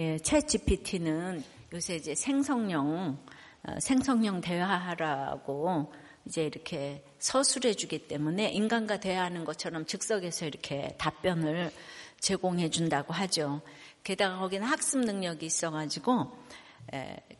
[0.00, 3.18] 예, 챗 GPT는 요새 이제 생성형
[3.64, 5.92] 어, 생성형 대화하라고
[6.24, 11.72] 이제 이렇게 서술해 주기 때문에 인간과 대화하는 것처럼 즉석에서 이렇게 답변을
[12.20, 13.60] 제공해 준다고 하죠.
[14.04, 16.30] 게다가 거기는 학습 능력이 있어가지고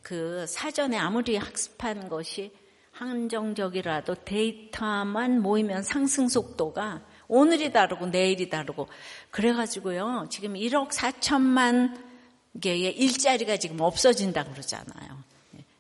[0.03, 2.53] 그 사전에 아무리 학습한 것이
[2.91, 8.89] 한정적이라도 데이터만 모이면 상승 속도가 오늘이 다르고 내일이 다르고
[9.31, 12.08] 그래가지고요 지금 1억 4천만
[12.61, 15.29] 개의 일자리가 지금 없어진다 그러잖아요.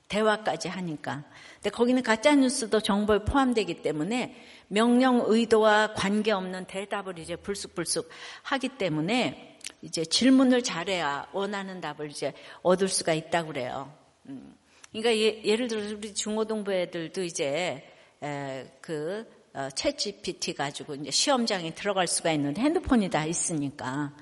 [0.08, 1.24] 대화까지 하니까.
[1.54, 4.34] 근데 거기는 가짜 뉴스도 정보에 포함되기 때문에
[4.68, 8.08] 명령 의도와 관계없는 대답을 이제 불쑥불쑥
[8.42, 13.92] 하기 때문에 이제 질문을 잘해야 원하는 답을 이제 얻을 수가 있다고 그래요.
[14.26, 14.54] 음.
[14.92, 17.86] 그러니까 예, 를 들어서 우리 중고등부 애들도 이제
[18.20, 24.12] 그챗 GPT 어, 가지고 이제 시험장에 들어갈 수가 있는데 핸드폰이 다 있으니까.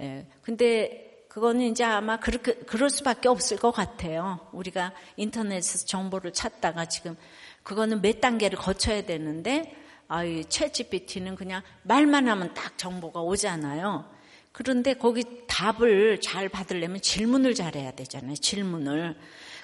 [0.00, 0.26] 예.
[0.42, 1.05] 근데
[1.36, 4.40] 그거는 이제 아마 그렇게, 그럴 수밖에 없을 것 같아요.
[4.52, 7.14] 우리가 인터넷에서 정보를 찾다가 지금
[7.62, 9.76] 그거는 몇 단계를 거쳐야 되는데,
[10.08, 14.10] 아, 이챗 GPT는 그냥 말만 하면 딱 정보가 오잖아요.
[14.50, 18.36] 그런데 거기 답을 잘 받으려면 질문을 잘해야 되잖아요.
[18.36, 19.18] 질문을.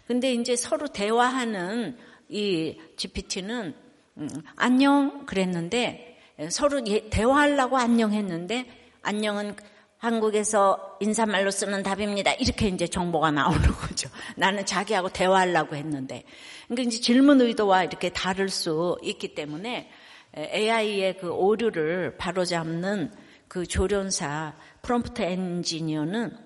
[0.06, 1.96] 근데 이제 서로 대화하는
[2.28, 3.74] 이 GPT는
[4.18, 6.18] 음, 안녕 그랬는데
[6.50, 8.66] 서로 예, 대화하려고 안녕 했는데
[9.00, 9.56] 안녕은
[10.02, 12.32] 한국에서 인사말로 쓰는 답입니다.
[12.32, 14.10] 이렇게 이제 정보가 나오는 거죠.
[14.34, 16.24] 나는 자기하고 대화하려고 했는데.
[16.66, 19.88] 그러니까 이제 질문 의도와 이렇게 다를 수 있기 때문에
[20.36, 23.12] AI의 그 오류를 바로잡는
[23.46, 26.36] 그 조련사 프롬프트 엔지니어는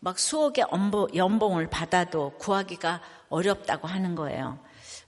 [0.00, 0.64] 막 수억의
[1.14, 4.58] 연봉을 받아도 구하기가 어렵다고 하는 거예요.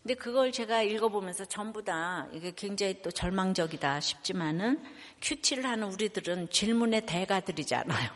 [0.05, 4.84] 근데 그걸 제가 읽어보면서 전부 다 이게 굉장히 또 절망적이다 싶지만은
[5.22, 8.10] 큐티를 하는 우리들은 질문의 대가들이잖아요.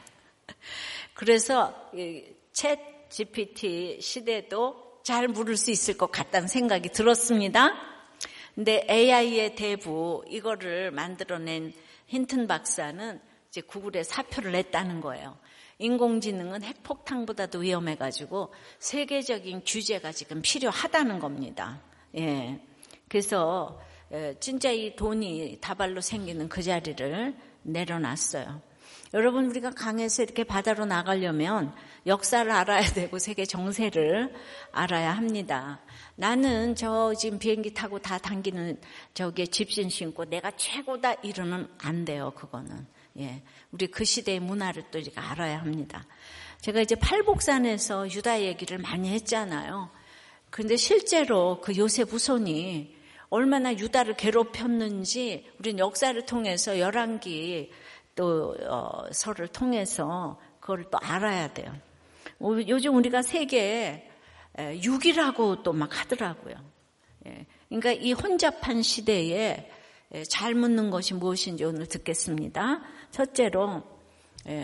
[1.14, 1.91] 그래서
[2.53, 2.78] 챗
[3.09, 7.72] GPT 시대도 잘 물을 수 있을 것 같다는 생각이 들었습니다.
[8.55, 11.72] 근데 AI의 대부 이거를 만들어낸
[12.06, 15.38] 힌튼 박사는 이제 구글에 사표를 냈다는 거예요.
[15.78, 21.81] 인공지능은 핵폭탄보다도 위험해가지고 세계적인 규제가 지금 필요하다는 겁니다.
[22.16, 22.61] 예.
[23.09, 23.81] 그래서
[24.41, 28.69] 진짜 이 돈이 다발로 생기는 그 자리를 내려놨어요.
[29.15, 31.75] 여러분 우리가 강에서 이렇게 바다로 나가려면
[32.06, 34.34] 역사를 알아야 되고 세계 정세를
[34.72, 35.81] 알아야 합니다.
[36.16, 38.78] 나는 저 지금 비행기 타고 다 당기는
[39.15, 42.33] 저게 집신 신고 내가 최고다 이러면 안 돼요.
[42.34, 42.87] 그거는.
[43.19, 43.43] 예.
[43.73, 46.06] 우리 그 시대의 문화를 또 이렇게 알아야 합니다.
[46.61, 49.91] 제가 이제 팔복산에서 유다 얘기를 많이 했잖아요.
[50.51, 52.97] 근데 실제로 그 요셉 후손이
[53.31, 57.71] 얼마나 유다를 괴롭혔는지 우리는 역사를 통해서 열왕기
[58.15, 61.73] 또 어, 설을 통해서 그걸 또 알아야 돼요.
[62.41, 64.09] 요즘 우리가 세계
[64.57, 66.55] 6이라고 또 막 하더라고요.
[67.27, 67.47] 예.
[67.69, 69.71] 그러니까 이 혼잡한 시대에
[70.28, 72.81] 잘 묻는 것이 무엇인지 오늘 듣겠습니다.
[73.11, 73.83] 첫째로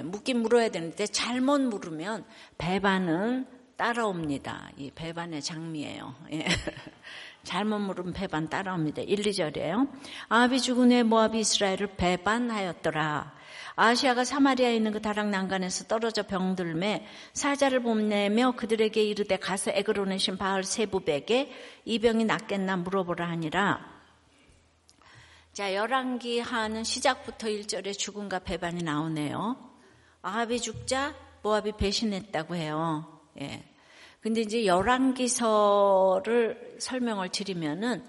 [0.04, 2.24] 묻긴 물어야 되는데 잘못 물으면
[2.58, 3.46] 배반은
[3.76, 4.70] 따라옵니다.
[4.76, 6.14] 이 배반의 장미예요.
[6.32, 6.46] 예.
[7.42, 9.02] 잘못 물은 배반 따라옵니다.
[9.02, 9.90] 1, 2절이에요.
[10.28, 13.34] 아합이 죽은 후에 모압이 이스라엘을 배반하였더라.
[13.76, 20.64] 아시아가 사마리아에 있는 그 다락 난간에서 떨어져 병들매 사자를 봄내며 그들에게 이르되 가서 에그로네신 바알
[20.64, 21.50] 세부백에
[21.84, 23.93] 이 병이 낫겠나 물어보라 하니라.
[25.54, 29.54] 자, 열왕기 하는 시작부터 1절에 죽음과 배반이 나오네요.
[30.20, 33.20] 아합이 죽자 모압이 배신했다고 해요.
[33.40, 33.62] 예.
[34.20, 35.18] 근데 이제 열왕기서를
[36.80, 38.04] 설명을 드리면은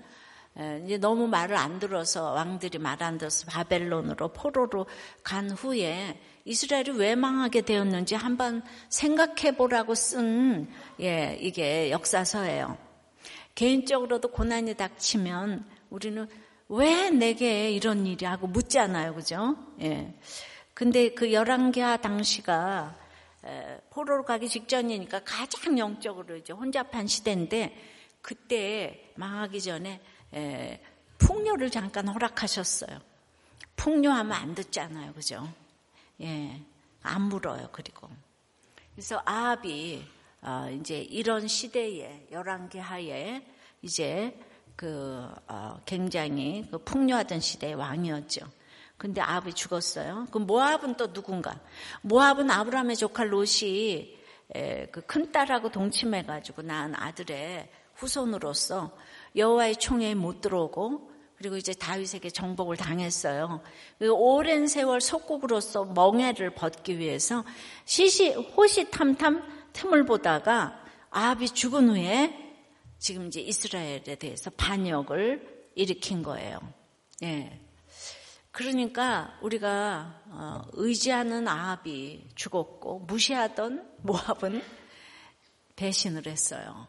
[0.86, 4.88] 이제 너무 말을 안 들어서 왕들이 말 안 들어서 바벨론으로 포로로
[5.22, 10.68] 간 후에 이스라엘이 왜 망하게 되었는지 한번 생각해 보라고 쓴
[11.00, 12.76] 예, 이게 역사서예요.
[13.54, 16.28] 개인적으로도 고난이 닥치면 우리는
[16.68, 19.14] 왜 내게 이런 일이 하고 묻잖아요.
[19.16, 19.56] 그죠?
[19.82, 20.14] 예.
[20.74, 22.98] 근데 그 열왕기하 당시가
[23.92, 27.76] 포로로 가기 직전이니까 가장 영적으로 이제 혼잡한 시대인데
[28.22, 30.02] 그때 망하기 전에
[31.20, 33.00] 풍요를 잠깐 허락하셨어요.
[33.76, 35.14] 풍요하면 안 듣잖아요.
[35.14, 35.48] 그죠?
[36.22, 36.62] 예.
[37.04, 37.70] 안 물어요.
[37.72, 38.10] 그리고.
[38.96, 40.04] 그래서 아합이
[40.42, 43.46] 어, 이제 이런 시대에 열왕기 하에
[43.82, 44.40] 이제
[44.76, 48.46] 그 어, 굉장히 그 풍요하던 시대의 왕이었죠.
[48.98, 50.28] 근데 아합이 죽었어요.
[50.32, 51.60] 그럼 모압은 또 누군가?
[52.02, 54.16] 모압은 아브라함의 조카 롯이
[54.92, 58.92] 그 큰 딸하고 동침해가지고 낳은 아들의 후손으로서
[59.36, 63.62] 여호와의 총회에 못 들어오고 그리고 이제 다윗에게 정복을 당했어요.
[64.00, 67.44] 그 오랜 세월 속국으로서 멍해를 벗기 위해서
[67.84, 69.44] 시시 호시탐탐
[69.74, 70.80] 틈을 보다가
[71.10, 72.45] 아합이 죽은 후에
[72.98, 76.60] 지금 이제 이스라엘에 대해서 반역을 일으킨 거예요.
[77.24, 77.60] 예.
[78.52, 84.64] 그러니까 우리가 어, 의지하는 아합이 죽었고 무시하던 모압은
[85.76, 86.88] 배신을 했어요.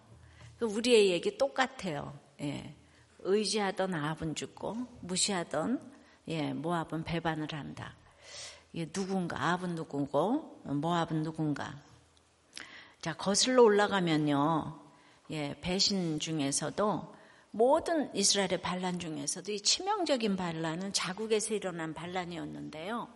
[0.58, 2.18] 그 우리의 얘기 똑같아요.
[2.40, 2.74] 예.
[3.18, 5.92] 의지하던 아합은 죽고 무시하던
[6.28, 7.96] 예, 모압은 배반을 한다.
[8.72, 11.82] 이게 누군가 아합은 누구고 모압은 누군가.
[13.00, 14.85] 자 거슬러 올라가면요.
[15.30, 17.14] 예, 배신 중에서도
[17.50, 23.08] 모든 이스라엘의 반란 중에서도 이 치명적인 반란은 자국에서 일어난 반란이었는데요.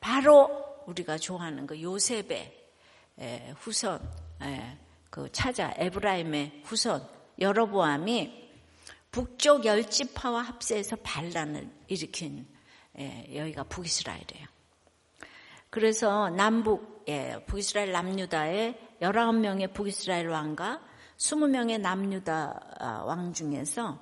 [0.00, 2.64] 바로 우리가 좋아하는 그 요셉의
[3.56, 3.98] 후손,
[5.10, 7.02] 그 차자 에브라임의 후손
[7.40, 8.46] 여러보암이
[9.10, 12.46] 북쪽 열지파와 합세해서 반란을 일으킨
[13.34, 14.46] 여기가 북이스라엘이에요.
[15.70, 17.04] 그래서 남북
[17.46, 20.80] 북이스라엘 남유다의 19명의 북이스라엘 왕과
[21.16, 23.98] 20명의 남유다 아, 왕 중에서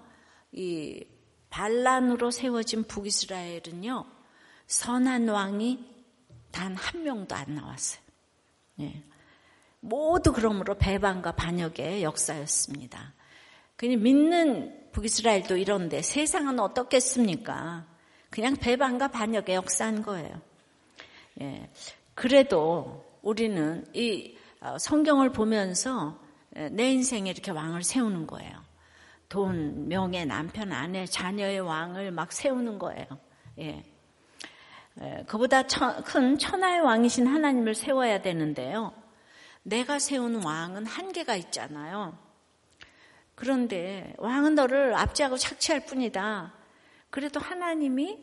[0.52, 1.04] 이
[1.50, 4.04] 반란으로 세워진 북이스라엘은요,
[4.66, 5.94] 선한 왕이
[6.54, 8.00] 단 한 명도 안 나왔어요.
[8.80, 9.02] 예.
[9.80, 13.12] 모두 그러므로 배반과 반역의 역사였습니다.
[13.76, 17.84] 그냥 믿는 북이스라엘도 이런데 세상은 어떻겠습니까?
[18.30, 20.40] 그냥 배반과 반역의 역사인 거예요.
[21.40, 21.68] 예.
[22.14, 26.18] 그래도 우리는 이 어, 성경을 보면서
[26.70, 28.62] 내 인생에 이렇게 왕을 세우는 거예요.
[29.28, 33.06] 돈, 명예, 남편, 아내, 자녀의 왕을 막 세우는 거예요.
[33.58, 33.84] 예.
[35.26, 35.62] 그보다
[36.04, 38.92] 큰 천하의 왕이신 하나님을 세워야 되는데요.
[39.64, 42.16] 내가 세운 왕은 한계가 있잖아요.
[43.34, 46.52] 그런데 왕은 너를 압제하고 착취할 뿐이다.
[47.10, 48.18] 그래도 하나님이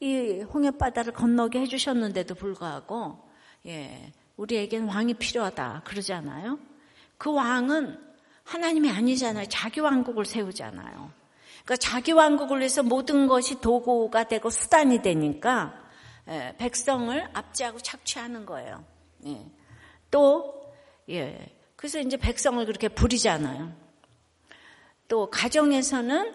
[0.00, 3.26] 이 홍해바다를 건너게 해주셨는데도 불구하고,
[3.66, 5.82] 예, 우리에겐 왕이 필요하다.
[5.84, 6.58] 그러잖아요.
[7.22, 8.00] 그 왕은
[8.42, 9.46] 하나님이 아니잖아요.
[9.48, 11.12] 자기 왕국을 세우잖아요.
[11.62, 15.72] 그러니까 자기 왕국을 위해서 모든 것이 도구가 되고 수단이 되니까
[16.26, 18.84] 예, 백성을 압제하고 착취하는 거예요.
[19.26, 19.40] 예.
[20.10, 20.68] 또
[21.10, 21.48] 예.
[21.76, 23.72] 그래서 이제 백성을 그렇게 부리잖아요.
[25.06, 26.34] 또 가정에서는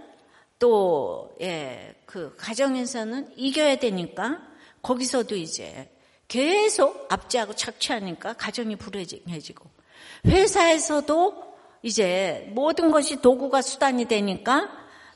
[0.57, 4.41] 또 예, 그 가정에서는 이겨야 되니까
[4.81, 5.91] 거기서도 이제
[6.29, 9.76] 계속 압제하고 착취하니까 가정이 불행해지고
[10.25, 11.47] 회사에서도
[11.83, 14.69] 이제 모든 것이 도구가 수단이 되니까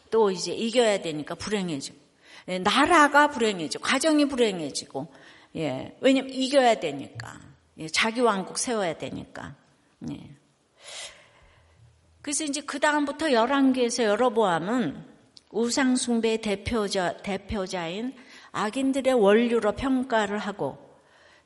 [0.10, 1.98] 또 이제 이겨야 되니까 불행해지고.
[2.50, 5.08] 예, 나라가 불행해지고 가정이 불행해지고.
[5.58, 7.40] 예, 왜냐면 이겨야 되니까.
[7.78, 9.56] 예, 자기 왕국 세워야 되니까.
[10.12, 10.30] 예.
[12.22, 15.12] 그래서 이제 그 다음부터 열왕기에서 여러보암은
[15.52, 18.14] 우상 숭배의 대표자, 대표자인
[18.52, 20.78] 악인들의 원류로 평가를 하고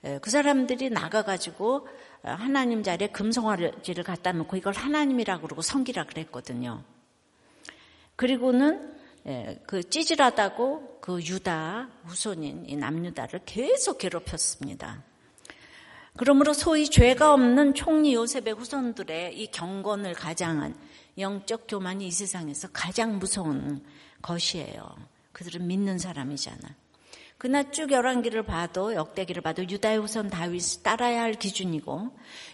[0.04, 1.88] 예, 그 사람들이 나가가지고
[2.33, 6.83] 하나님 자리에 금송아지를 갖다 놓고 이걸 하나님이라고 그러고 성기라 그랬거든요.
[8.16, 8.95] 그리고는
[9.27, 15.04] 예, 그 찌질하다고 그 유다 후손인 이 남유다를 계속 괴롭혔습니다.
[16.18, 20.75] 그러므로 소위 죄가 없는 총리 요셉의 후손들의 이 경건을 가장한
[21.18, 23.83] 영적 교만이 이 세상에서 가장 무서운
[24.21, 24.95] 것이에요.
[25.33, 26.69] 그들은 믿는 사람이잖아.
[27.37, 32.11] 그날 쭉 열왕기를 봐도 역대기를 봐도 유다의 후손 다윗이 따라야 할 기준이고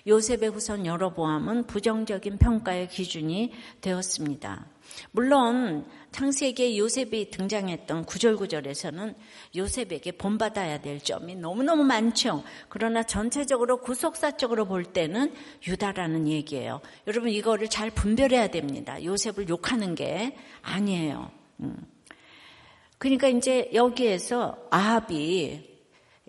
[0.08, 4.66] 요셉의 후손 여러보암은 부정적인 평가의 기준이 되었습니다.
[5.12, 9.16] 물론 창세기에 요셉이 등장했던 구절구절에서는
[9.56, 12.44] 요셉에게 본받아야 될 점이 너무너무 많죠.
[12.68, 15.34] 그러나 전체적으로 구속사적으로 볼 때는
[15.68, 16.82] 유다라는 얘기예요.
[17.08, 19.02] 여러분 이거를 잘 분별해야 됩니다.
[19.02, 21.32] 요셉을 욕하는 게 아니에요.
[21.62, 21.78] 음.
[23.02, 25.80] 그러니까 이제 여기에서 아합이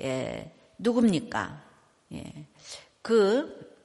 [0.00, 1.62] 예, 누굽니까?
[2.14, 2.46] 예,
[3.02, 3.76] 그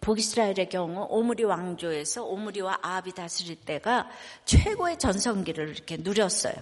[0.00, 4.10] 북이스라엘의 경우 오므리 왕조에서 오므리와 아합이 다스릴 때가
[4.44, 6.54] 최고의 전성기를 이렇게 누렸어요.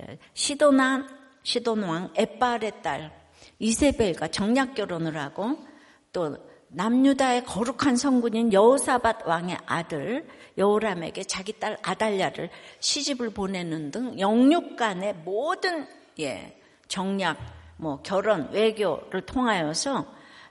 [0.00, 1.06] 예, 시도나
[1.44, 3.16] 시돈 왕 에빨의 딸
[3.60, 5.64] 이세벨과 정략 결혼을 하고
[6.12, 6.36] 또
[6.74, 10.26] 남유다의 거룩한 성군인 여호사밧 왕의 아들
[10.56, 12.50] 여호람에게 자기 딸 아달랴를
[12.80, 15.86] 시집을 보내는 등 영육 간의 모든
[16.20, 17.38] 예, 정략,
[17.76, 20.06] 뭐 결혼, 외교를 통하여서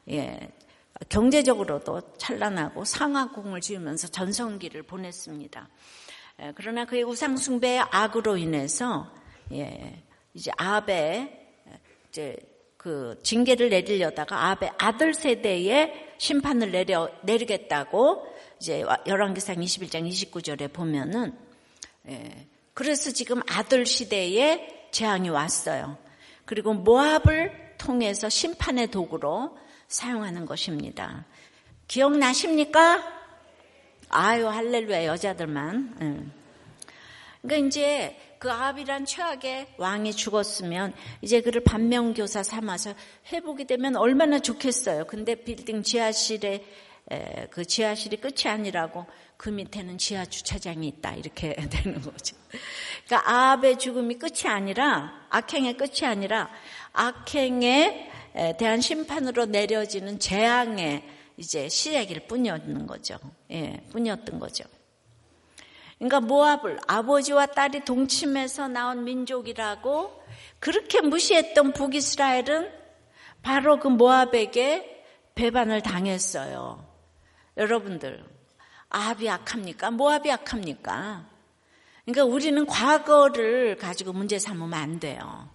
[0.10, 0.52] 예,
[1.10, 5.70] 경제적으로도 찬란하고 상하궁을 지으면서 전성기를 보냈습니다.
[6.42, 9.12] 예, 그러나 그의 우상숭배의 악으로 인해서
[9.52, 11.42] 예, 이제 아베
[12.10, 12.38] 이제
[12.82, 18.26] 그 징계를 내리려다가 아베 아들 세대에 심판을 내려 내리겠다고
[18.60, 21.38] 이제 열왕기상 21장 29절에 보면은
[22.10, 25.96] 예, 그래서 지금 아들 시대에 재앙이 왔어요.
[26.46, 29.56] 그리고 모압을 통해서 심판의 도구로
[29.88, 31.26] 사용하는 것입니다.
[31.88, 33.04] 기억나십니까?
[34.10, 35.98] 아유 할렐루야 여자들만.
[36.02, 36.32] 응.
[37.44, 42.96] 그러니까 이제 그 아합이란 최악의 왕이 죽었으면 이제 그를 반면교사 삼아서
[43.32, 45.06] 회복이 되면 얼마나 좋겠어요.
[45.06, 46.66] 근데 빌딩 지하실에
[47.52, 49.06] 그 지하실이 끝이 아니라고
[49.38, 52.36] 그 밑에는 지하 주차장이 있다 이렇게 되는 거죠.
[53.06, 56.50] 그러니까 아합의 죽음이 끝이 아니라 악행의 끝이 아니라
[56.94, 58.10] 악행에
[58.58, 61.04] 대한 심판으로 내려지는 재앙의
[61.38, 63.20] 이제 시작일 뿐이었는 거죠.
[63.52, 64.64] 예, 뿐이었던 거죠.
[66.02, 70.24] 그러니까 모압을 아버지와 딸이 동침해서 나온 민족이라고
[70.60, 72.72] 그렇게 무시했던 북이스라엘은
[73.44, 75.06] 바로 그 모압에게
[75.36, 76.84] 배반을 당했어요.
[77.56, 78.26] 여러분들,
[78.90, 79.92] 아합이 악합니까?
[79.92, 81.24] 모압이 악합니까?
[82.06, 85.50] 그러니까 우리는 과거를 가지고 문제 삼으면 안 돼요.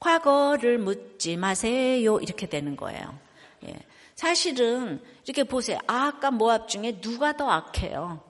[0.00, 2.18] 과거를 묻지 마세요.
[2.18, 3.16] 이렇게 되는 거예요.
[3.64, 3.76] 예.
[4.16, 5.78] 사실은 이렇게 보세요.
[5.86, 8.20] 아합과 모압 중에 누가 더 악해요?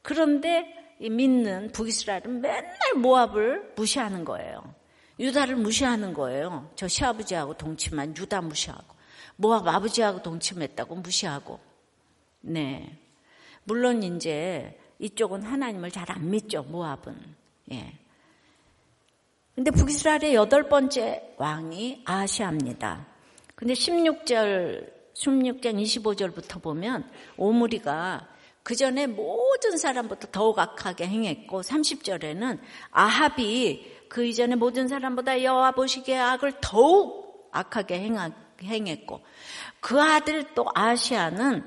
[0.00, 4.74] 그런데 믿는 북이스라엘은 맨날 모압을 무시하는 거예요.
[5.18, 6.70] 유다를 무시하는 거예요.
[6.76, 8.96] 저 시아버지하고 동침한 유다 무시하고
[9.36, 11.60] 모압 아버지하고 동침했다고 무시하고
[12.40, 12.98] 네.
[13.64, 16.62] 물론 이제 이쪽은 하나님을 잘 안 믿죠.
[16.62, 17.16] 모압은.
[17.72, 17.92] 예.
[19.54, 23.06] 근데 북이스라엘의 여덟 번째 왕이 아시아입니다.
[23.54, 28.28] 근데 16절 16장 25절부터 보면 오므리가
[28.66, 32.58] 그 전에 모든 사람부터 더욱 악하게 행했고 30절에는
[32.90, 38.10] 아합이 그 이전에 모든 사람보다 여호와 보시기에 악을 더욱 악하게
[38.64, 39.24] 행했고
[39.78, 41.64] 그 아들 또 아시아는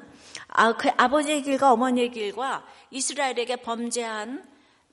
[0.50, 4.46] 아, 그 아버지의 길과 어머니의 길과 이스라엘에게 범죄한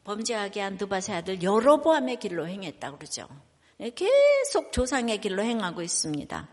[0.05, 3.27] 범죄하게 한 두바세 아들 여로보암의 길로 행했다 그러죠.
[3.81, 6.49] 예, 계속 조상의 길로 행하고 있습니다.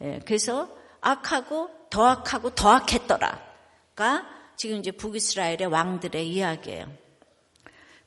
[0.00, 6.86] 예, 그래서 악하고 더 악하고 더 악했더라가 지금 이제 북이스라엘의 왕들의 이야기예요.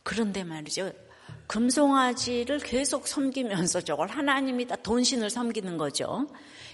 [0.04, 0.92] 그런데 말이죠.
[1.48, 6.28] 금송아지를 계속 섬기면서 저걸 하나님이다 돈신을 섬기는 거죠.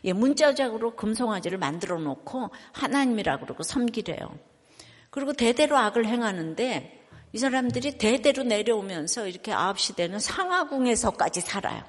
[0.03, 4.37] 예, 문자적으로 금송아지를 만들어 놓고 하나님이라고 그러고 섬기래요.
[5.09, 11.83] 그리고 대대로 악을 행하는데 이 사람들이 대대로 내려오면서 이렇게 아홉 시대는 상하궁에서까지 살아요.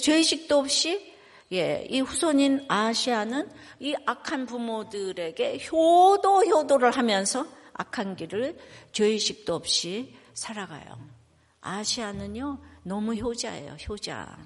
[0.00, 1.13] 죄의식도 없이
[1.52, 8.58] 예, 이 후손인 아시아는 이 악한 부모들에게 효도 효도를 하면서 악한 길을
[8.92, 10.98] 죄의식도 없이 살아가요.
[11.60, 14.36] 아시아는요 너무 효자예요, 효자.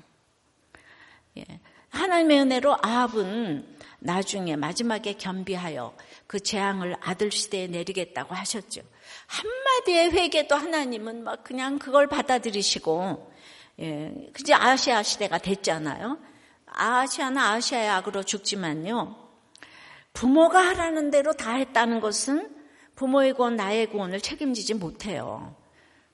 [1.38, 1.44] 예,
[1.90, 8.82] 하나님의 은혜로 아합은 나중에 마지막에 겸비하여 그 재앙을 아들 시대에 내리겠다고 하셨죠.
[9.26, 13.32] 한마디의 회개도 하나님은 막 그냥 그걸 받아들이시고,
[13.80, 16.18] 예, 그제 아시아 시대가 됐잖아요.
[16.78, 19.16] 아시아는 아시아의 악으로 죽지만요.
[20.12, 22.56] 부모가 하라는 대로 다 했다는 것은
[22.94, 25.54] 부모의 구원, 나의 구원을 책임지지 못해요.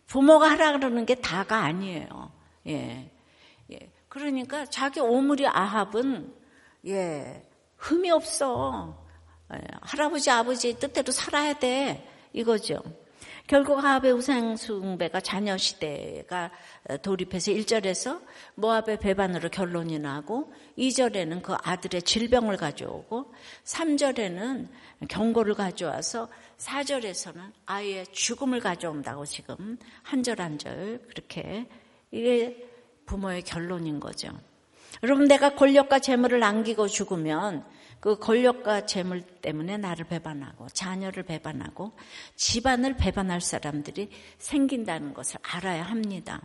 [0.07, 2.33] 부모가 하라 그러는 게 다가 아니에요.
[2.67, 3.11] 예.
[3.73, 3.93] 예.
[4.09, 6.35] 그러니까 자기 오므리 아합은
[6.87, 9.03] 예, 흠이 없어.
[9.55, 9.59] 예.
[9.81, 12.07] 할아버지 아버지의 뜻대로 살아야 돼.
[12.33, 12.83] 이거죠.
[13.47, 16.51] 결국 아합의 우상 숭배가 자녀 시대가
[17.03, 18.23] 돌입해서 1절에서
[18.55, 23.35] 모압의 배반으로 결론이 나고 2절에는 그 아들의 질병을 가져오고
[23.65, 24.69] 3절에는
[25.09, 31.67] 경고를 가져와서 4절에서는 아이의 죽음을 가져온다고 지금 한 절 한 절 그렇게
[32.11, 32.67] 이게
[33.05, 34.29] 부모의 결론인 거죠.
[35.03, 37.67] 여러분 내가 권력과 재물을 남기고 죽으면
[38.05, 41.93] 그 권력과 재물 때문에 나를 배반하고 자녀를 배반하고
[42.37, 46.43] 집안을 배반할 사람들이 생긴다는 것을 알아야 합니다.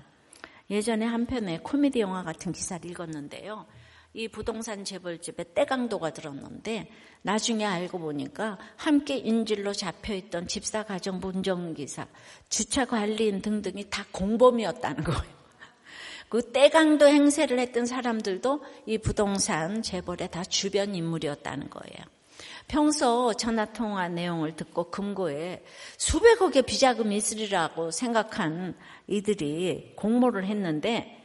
[0.69, 3.65] 예전에 한 편의 코미디 영화 같은 기사를 읽었는데요.
[4.13, 6.89] 이 부동산 재벌집에 떼강도가 들었는데
[7.23, 12.07] 나중에 알고 보니까 함께 인질로 잡혀있던 집사 가정 운전기사,
[12.47, 15.38] 주차 관리인 등등이 다 공범이었다는 거예요.
[16.29, 22.05] 그 때강도 행세를 했던 사람들도 이 부동산 재벌의 다 주변 인물이었다는 거예요.
[22.67, 25.63] 평소 전화 통화 내용을 듣고 금고에
[25.97, 31.19] 수백억의 비자금이 있으리라고 생각한 이들이 공모를 했는데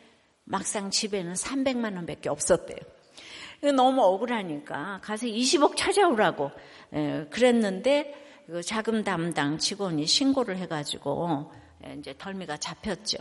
[0.45, 2.79] 막상 집에는 300만 원밖에 없었대요.
[3.77, 6.51] 너무 억울하니까 가서 20억 찾아오라고
[6.95, 8.15] 예, 그랬는데
[8.47, 11.53] 그 자금 담당 직원이 신고를 해가지고
[11.87, 13.19] 예, 이제 덜미가 잡혔죠.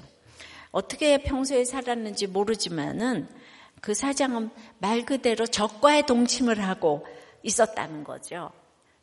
[0.73, 3.29] 어떻게 평소에 살았는지 모르지만은
[3.79, 4.49] 그 사장은
[4.79, 7.05] 말 그대로 적과의 동침을 하고
[7.43, 8.51] 있었다는 거죠.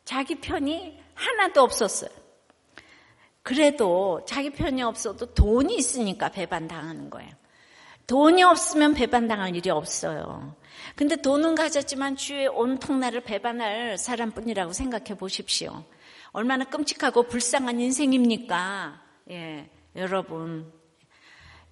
[0.03, 2.09] 자기 편이 하나도 없었어요.
[3.41, 7.31] 그래도 자기 편이 없어도 돈이 있으니까 배반당하는 거예요.
[8.05, 10.53] 돈이 없으면 배반당할 일이 없어요.
[10.97, 15.85] 근데 돈은 가졌지만 주의 온통 나를 배반할 사람뿐이라고 생각해 보십시오.
[16.33, 19.01] 얼마나 끔찍하고 불쌍한 인생입니까?
[19.29, 20.80] 예, 여러분.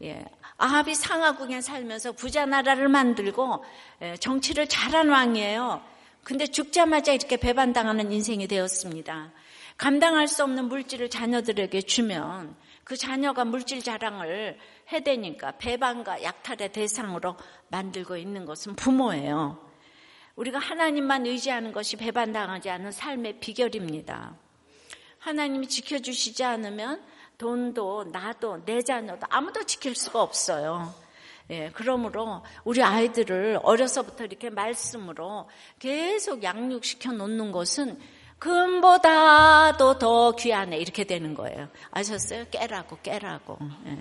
[0.04, 0.26] 예.
[0.58, 3.64] 아합이 상하국에 살면서 부자 나라를 만들고
[4.02, 5.82] 예, 정치를 잘한 왕이에요.
[6.24, 9.32] 근데 죽자마자 이렇게 배반당하는 인생이 되었습니다.
[9.78, 14.58] 감당할 수 없는 물질을 자녀들에게 주면 그 자녀가 물질 자랑을
[14.92, 17.38] 해대니까 배반과 약탈의 대상으로
[17.70, 19.70] 만들고 있는 것은 부모예요.
[20.36, 24.36] 우리가 하나님만 의지하는 것이 배반당하지 않은 삶의 비결입니다.
[25.20, 27.02] 하나님이 지켜주시지 않으면
[27.40, 30.94] 돈도 나도 내 자녀도 아무도 지킬 수가 없어요.
[31.50, 37.98] 예, 그러므로 우리 아이들을 어려서부터 이렇게 말씀으로 계속 양육시켜 놓는 것은
[38.40, 41.70] 금보다도 더 귀하네 이렇게 되는 거예요.
[41.92, 42.46] 아셨어요?
[42.52, 43.58] 깨라고 깨라고.
[43.86, 43.98] 예.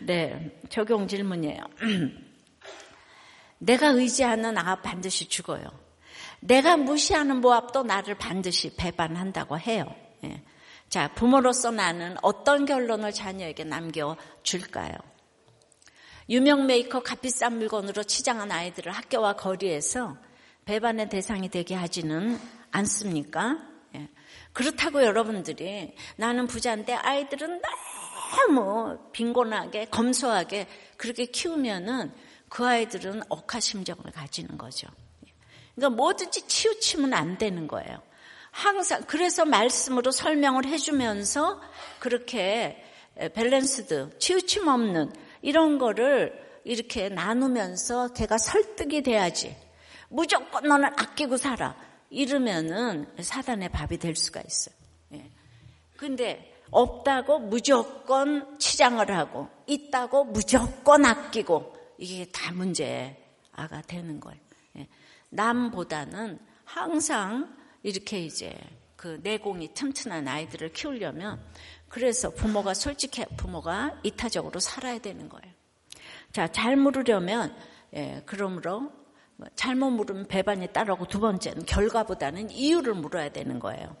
[0.04, 1.64] 네, 적용 질문이에요.
[3.58, 5.64] 내가 의지하는 아합 반드시 죽어요.
[6.40, 9.94] 내가 무시하는 모압도 나를 반드시 배반한다고 해요.
[10.24, 10.42] 예.
[10.88, 14.94] 자, 부모로서 나는 어떤 결론을 자녀에게 남겨줄까요?
[16.28, 20.16] 유명 메이커 값비싼 물건으로 치장한 아이들을 학교와 거리에서
[20.64, 22.38] 배반의 대상이 되게 하지는
[22.70, 23.58] 않습니까?
[23.96, 24.08] 예.
[24.52, 27.60] 그렇다고 여러분들이 나는 부자인데 아이들은
[28.30, 32.12] 너무 빈곤하게 검소하게 그렇게 키우면은
[32.48, 34.88] 그 아이들은 억하심정을 가지는 거죠.
[35.74, 38.02] 그러니까 뭐든지 치우치면 안 되는 거예요.
[38.50, 41.60] 항상 그래서 말씀으로 설명을 해주면서
[41.98, 42.82] 그렇게
[43.34, 49.56] balanced 치우침 없는 이런 거를 이렇게 나누면서 걔가 설득이 돼야지.
[50.08, 51.76] 무조건 너는 아끼고 살아.
[52.10, 54.74] 이러면은 사단의 밥이 될 수가 있어요.
[55.14, 55.30] 예.
[55.96, 64.40] 근데 없다고 무조건 치장을 하고 있다고 무조건 아끼고 이게 다 문제가 되는 거예요.
[64.78, 64.88] 예.
[65.28, 68.56] 남보다는 항상 이렇게 이제
[68.96, 71.40] 그 내공이 튼튼한 아이들을 키우려면
[71.88, 75.52] 그래서 부모가 솔직해 부모가 이타적으로 살아야 되는 거예요.
[76.32, 77.54] 자, 잘 물으려면
[77.94, 78.92] 예, 그러므로
[79.36, 83.96] 뭐 잘못 물으면 배반이 따르고 두 번째는 결과보다는 이유를 물어야 되는 거예요.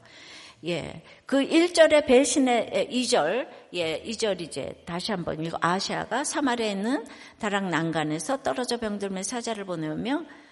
[0.66, 1.02] 예.
[1.24, 5.56] 그 1절의 배신의 2절, 예, 2절 이제 다시 한번 읽어.
[5.60, 7.06] 아시아가 사마리아에 있는
[7.38, 10.49] 다락 난간에서 떨어져 병들며 사자를 보내며 예,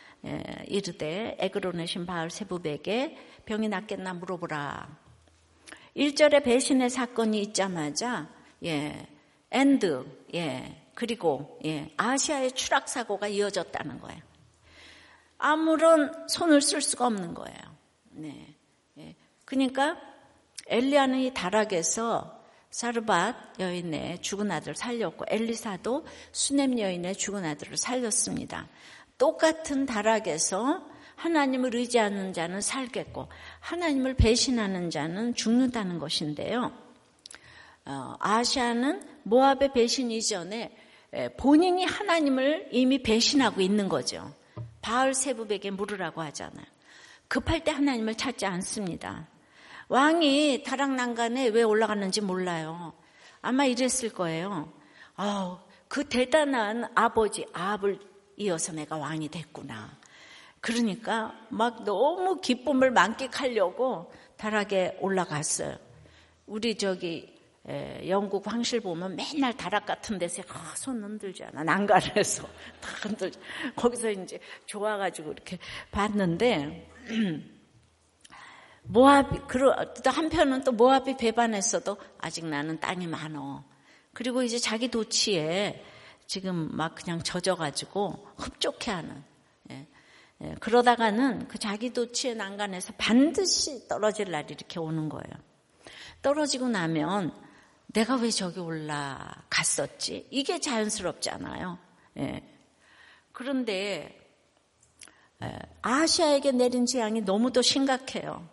[0.67, 4.97] 이르되 에그로네신 바알 세부백에 병이 낫겠나 물어보라.
[5.97, 8.29] 1절에 배신의 사건이 있자마자
[8.65, 9.07] 예,
[9.51, 14.21] 엔드 예, 그리고 예, 아시아의 추락 사고가 이어졌다는 거예요.
[15.39, 17.59] 아무런 손을 쓸 수가 없는 거예요.
[18.11, 18.55] 네.
[18.99, 19.15] 예.
[19.45, 19.97] 그러니까
[20.67, 22.39] 엘리야는 이 다락에서
[22.71, 28.69] 사르밧 여인의 죽은 아들을 살렸고 엘리사도 수넴 여인의 죽은 아들을 살렸습니다.
[29.19, 33.29] 똑같은 다락에서 하나님을 의지하는 자는 살겠고
[33.61, 36.73] 하나님을 배신하는 자는 죽는다는 것인데요.
[37.85, 40.77] 어, 아시아는 모압의 배신 이전에
[41.39, 44.33] 본인이 하나님을 이미 배신하고 있는 거죠.
[44.83, 46.67] 바알 세부백에 물으라고 하잖아요.
[47.27, 49.27] 급할 때 하나님을 찾지 않습니다.
[49.89, 52.93] 왕이 다락 난간에 왜 올라갔는지 몰라요.
[53.41, 54.73] 아마 이랬을 거예요.
[55.17, 57.99] 아우, 그 대단한 아버지, 아합을
[58.39, 59.99] 이어서 내가 왕이 됐구나.
[60.61, 65.77] 그러니까 막 너무 기쁨을 만끽하려고 다락에 올라갔어요.
[66.47, 67.37] 우리 저기
[68.07, 71.65] 영국 황실 보면 맨날 다락 같은 데서 아, 손 흔들잖아.
[71.65, 72.45] 난간에서
[72.81, 73.31] 다 흔들.
[73.77, 75.59] 거기서 이제 좋아가지고 이렇게
[75.91, 76.91] 봤는데
[78.85, 79.41] 모압이
[80.03, 83.65] 또 한편은 또 모압이 배반했어도 아직 나는 땅이 많어.
[84.15, 85.85] 그리고 이제 자기 도치에
[86.29, 89.25] 지금 막 그냥 젖어가지고 흡족해하는.
[89.71, 89.89] 예.
[90.43, 90.55] 예.
[90.61, 95.35] 그러다가는 그 자기 도 치의 난간에서 반드시 떨어질 날이 이렇게 오는 거예요.
[96.21, 97.35] 떨어지고 나면
[97.87, 100.29] 내가 왜 저기 올라갔었지?
[100.31, 101.79] 이게 자연스럽잖아요.
[102.19, 102.43] 예.
[103.33, 104.15] 그런데
[105.43, 108.47] 예, 아시아에게 내린 재앙이 너무도 심각해요.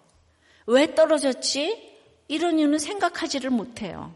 [0.67, 1.93] 왜 떨어졌지?
[2.29, 4.15] 이런 이유는 생각하지를 못해요.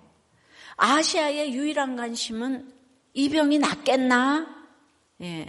[0.77, 2.78] 아시아의 유일한 관심은
[3.13, 4.47] 이 병이 낫겠나?
[5.21, 5.47] 예.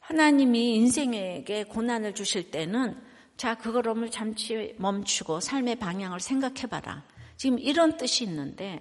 [0.00, 3.00] 하나님이 인생에게 고난을 주실 때는
[3.36, 7.04] 자, 그거를 잠시 멈추고 삶의 방향을 생각해 봐라.
[7.36, 8.80] 지금 이런 뜻이 있는데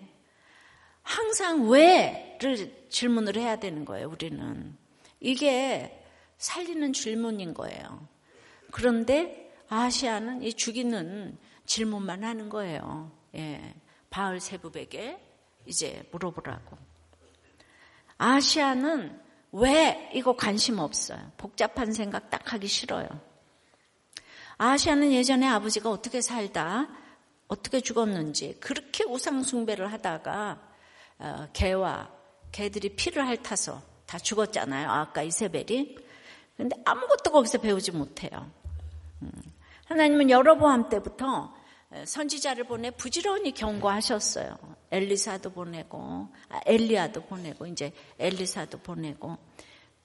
[1.03, 4.75] 항상 왜를 질문을 해야 되는 거예요, 우리는.
[5.19, 6.03] 이게
[6.38, 8.08] 살리는 질문인 거예요.
[8.71, 13.12] 그런데 아시아는 이 죽이는 질문만 하는 거예요.
[13.36, 13.75] 예.
[14.10, 15.19] 바울 세부백에
[15.65, 16.87] 이제 물어보라고.
[18.17, 19.19] 아시아는
[19.51, 21.19] 왜 이거 관심 없어요?
[21.38, 23.08] 복잡한 생각 딱 하기 싫어요.
[24.58, 26.88] 아시아는 예전에 아버지가 어떻게 살다,
[27.47, 30.60] 어떻게 죽었는지 그렇게 우상숭배를 하다가
[31.19, 32.12] 어, 개와
[32.51, 34.89] 개들이 피를 핥아서 다 죽었잖아요.
[34.89, 35.97] 아까 이세벨이.
[36.56, 38.49] 근데 아무것도 거기서 배우지 못해요.
[39.21, 39.32] 음.
[39.86, 41.53] 하나님은 여러보암 때부터
[42.06, 44.58] 선지자를 보내 부지런히 경고하셨어요.
[44.91, 49.38] 엘리사도 보내고, 아, 엘리아도 보내고, 이제 엘리사도 보내고.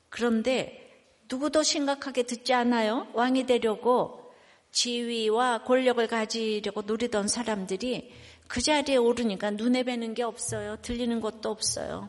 [0.08, 0.90] 그런데
[1.30, 3.06] 누구도 심각하게 듣지 않아요.
[3.14, 4.32] 왕이 되려고
[4.72, 8.12] 지위와 권력을 가지려고 누리던 사람들이
[8.48, 10.76] 그 자리에 오르니까 눈에 뵈는 게 없어요.
[10.82, 12.08] 들리는 것도 없어요.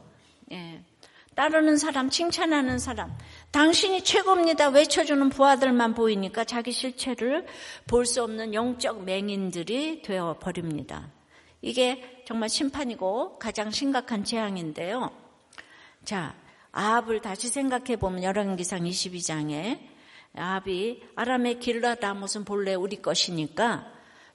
[0.51, 0.81] 예.
[1.35, 3.17] 따르는 사람, 칭찬하는 사람,
[3.51, 4.69] 당신이 최고입니다.
[4.69, 7.45] 외쳐주는 부하들만 보이니까 자기 실체를
[7.87, 11.09] 볼 수 없는 영적 맹인들이 되어 버립니다.
[11.63, 15.11] 이게 정말 심판이고 가장 심각한 재앙인데요.
[16.03, 16.35] 자,
[16.73, 19.79] 아합을 다시 생각해 보면 열왕기상 22장에
[20.35, 23.89] 아합이 아람의 길라다못은 본래 우리 것이니까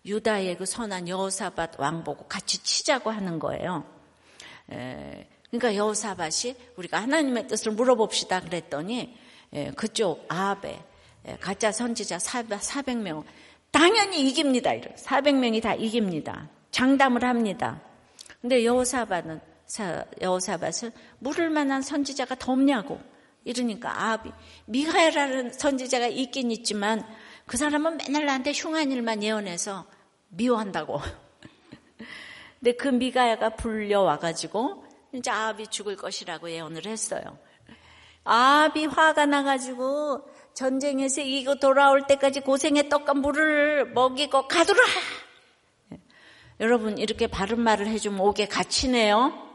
[0.06, 3.84] 유다의 그 선한 여호사밧 왕 보고 같이 치자고 하는 거예요.
[4.72, 9.18] 에, 그러니까 여호사밭이 우리가 하나님의 뜻을 물어봅시다 그랬더니
[9.52, 10.82] 예, 그쪽 아합에
[11.26, 13.24] 예, 가짜 선지자 400명
[13.70, 14.70] 당연히 이깁니다.
[14.72, 16.48] 400명이 다 이깁니다.
[16.70, 17.80] 장담을 합니다.
[18.40, 19.40] 근데 여호사밭은
[20.20, 23.00] 여호사밭은 물을 만한 선지자가 더 없냐고
[23.44, 24.30] 이러니까 아합이
[24.66, 27.04] 미가엘라는 선지자가 있긴 있지만
[27.46, 29.86] 그 사람은 맨날 나한테 흉한 일만 예언해서
[30.28, 31.00] 미워한다고.
[32.60, 37.38] 근데 그 미가야가 불려와 가지고 이제 아합이 죽을 것이라고 예언을 했어요.
[38.24, 44.82] 아합이 화가 나가지고 전쟁에서 이기고 돌아올 때까지 고생의 떡과 물을 먹이고 가두라.
[46.60, 49.46] 여러분 이렇게 바른 말을 해주면 옥에 갇히네요.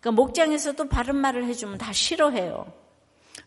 [0.00, 2.72] 그러니까 목장에서도 바른 말을 해주면 다 싫어해요.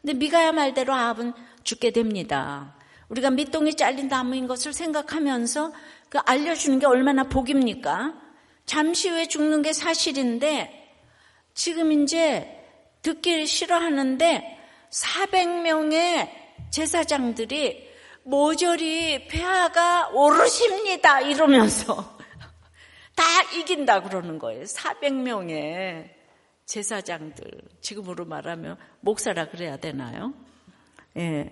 [0.02, 2.76] 근데 미가야 말대로 아합은 죽게 됩니다.
[3.10, 5.74] 우리가 밑동이 잘린 나무인 것을 생각하면서
[6.10, 8.14] 그 알려주는 게 얼마나 복입니까?
[8.66, 10.96] 잠시 후에 죽는 게 사실인데
[11.54, 12.58] 지금 이제
[13.02, 16.30] 듣기 싫어하는데 400명의
[16.70, 17.91] 제사장들이
[18.24, 22.18] 모조리 폐하가 오르십니다 이러면서
[23.16, 23.24] 다
[23.56, 24.64] 이긴다 그러는 거예요.
[24.64, 26.10] 400명의
[26.66, 27.46] 제사장들
[27.82, 30.34] 지금으로 말하면 목사라 그래야 되나요?
[31.18, 31.50] 예.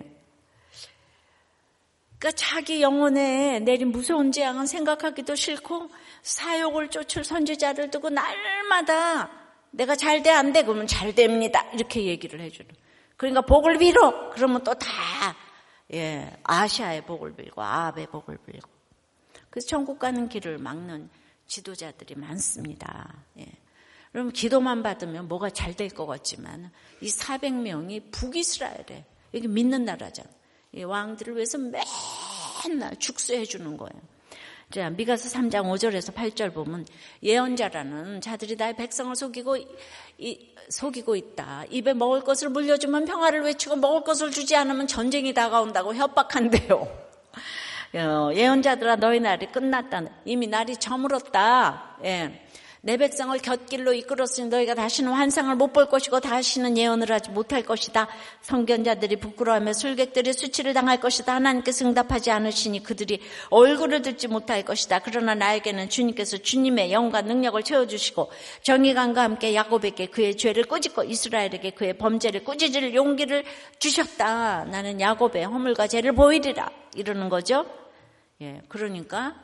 [2.18, 5.90] 그러니까 자기 영혼에 내린 무서운 재앙은 생각하기도 싫고
[6.22, 9.30] 사욕을 쫓을 선지자를 두고 날마다
[9.70, 12.70] 내가 잘 돼 안 돼 그러면 잘 됩니다 이렇게 얘기를 해주는.
[13.16, 14.86] 그러니까 복을 빌어 그러면 또 다
[15.92, 18.68] 예, 아시아의 복을 빌고 아합의 복을 빌고
[19.50, 21.10] 그래서 천국 가는 길을 막는
[21.46, 23.12] 지도자들이 많습니다.
[23.38, 23.46] 예.
[24.12, 30.28] 그럼 기도만 받으면 뭐가 잘 될 것 같지만 이 400명이 북이스라엘에 여기 믿는 나라잖아.
[30.84, 34.00] 왕들을 위해서 맨날 축소해 주는 거예요.
[34.70, 36.86] 자, 미가서 3장 5절에서 8절 보면
[37.24, 39.56] 예언자라는 자들이 나의 백성을 속이고
[40.18, 41.64] 이, 속이고 있다.
[41.70, 46.88] 입에 먹을 것을 물려주면 평화를 외치고 먹을 것을 주지 않으면 전쟁이 다가온다고 협박한대요.
[47.94, 50.04] 어, 예언자들아 너희 날이 끝났다.
[50.24, 51.96] 이미 날이 저물었다.
[52.04, 52.46] 예.
[52.82, 58.08] 내 백성을 곁길로 이끌었으니 너희가 다시는 환상을 못 볼 것이고 다시는 예언을 하지 못할 것이다.
[58.40, 61.34] 성견자들이 부끄러워하며 술객들이 수치를 당할 것이다.
[61.34, 64.98] 하나님께서 응답하지 않으시니 그들이 얼굴을 듣지 못할 것이다.
[65.00, 71.96] 그러나 나에게는 주님께서 주님의 영과 능력을 채워주시고 정의감과 함께 야곱에게 그의 죄를 꾸짖고 이스라엘에게 그의
[71.98, 73.44] 범죄를 꾸짖을 용기를
[73.78, 74.64] 주셨다.
[74.64, 76.70] 나는 야곱의 허물과 죄를 보이리라.
[76.96, 77.66] 이러는 거죠.
[78.40, 79.36] 예, 그러니까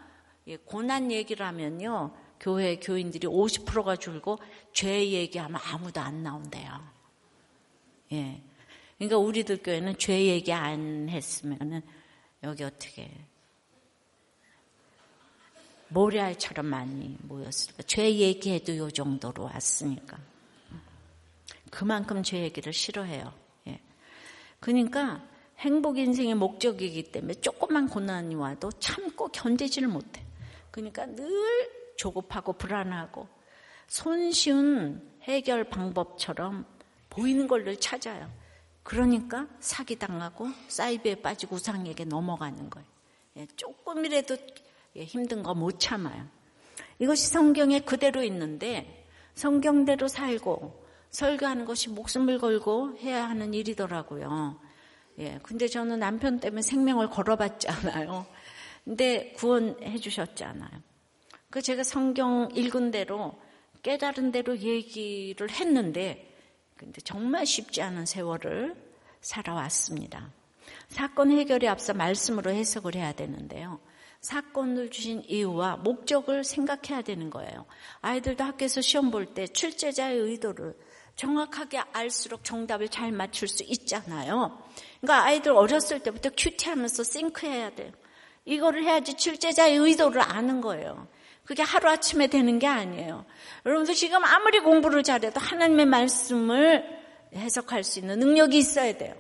[0.64, 2.12] 고난 얘기를 하면요.
[2.40, 4.38] 교회 교인들이 50%가 줄고
[4.72, 6.80] 죄 얘기하면 아무도 안 나온대요.
[8.12, 8.42] 예.
[8.98, 11.82] 그러니까 우리들 교회는 죄 얘기 안 했으면은
[12.42, 13.10] 여기 어떻게
[15.88, 17.82] 모래알처럼 많이 모였을까?
[17.84, 20.18] 죄 얘기해도 요 정도로 왔으니까.
[21.70, 23.32] 그만큼 죄 얘기를 싫어해요.
[23.68, 23.80] 예.
[24.60, 25.22] 그러니까
[25.58, 30.24] 행복 인생의 목적이기 때문에 조그만 고난이 와도 참고 견디지를 못해.
[30.70, 33.28] 그러니까 늘 조급하고 불안하고
[33.88, 36.66] 손쉬운 해결 방법처럼
[37.10, 38.30] 보이는 걸를 찾아요.
[38.82, 42.86] 그러니까 사기당하고 사이비에 빠지고 우상에게 넘어가는 거예요.
[43.36, 44.36] 예, 조금이라도
[44.96, 46.26] 예, 힘든 거 못 참아요.
[46.98, 49.04] 이것이 성경에 그대로 있는데
[49.34, 54.58] 성경대로 살고 설교하는 것이 목숨을 걸고 해야 하는 일이더라고요.
[55.18, 58.26] 예, 근데 저는 남편 때문에 생명을 걸어봤잖아요.
[58.84, 60.70] 근데 구원해 주셨잖아요.
[61.50, 63.34] 그 제가 성경 읽은 대로
[63.82, 66.34] 깨달은 대로 얘기를 했는데
[66.76, 68.74] 근데 정말 쉽지 않은 세월을
[69.20, 70.30] 살아왔습니다.
[70.88, 73.80] 사건 해결에 앞서 말씀으로 해석을 해야 되는데요.
[74.20, 77.64] 사건을 주신 이유와 목적을 생각해야 되는 거예요.
[78.00, 80.76] 아이들도 학교에서 시험 볼 때 출제자의 의도를
[81.14, 84.62] 정확하게 알수록 정답을 잘 맞출 수 있잖아요.
[85.00, 87.92] 그러니까 아이들 어렸을 때부터 큐티하면서 싱크해야 돼요.
[88.44, 91.08] 이거를 해야지 출제자의 의도를 아는 거예요.
[91.46, 93.24] 그게 하루아침에 되는 게 아니에요.
[93.64, 96.84] 여러분들 지금 아무리 공부를 잘해도 하나님의 말씀을
[97.34, 99.14] 해석할 수 있는 능력이 있어야 돼요.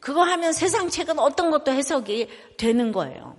[0.00, 3.36] 그거 하면 세상 책은 어떤 것도 해석이 되는 거예요.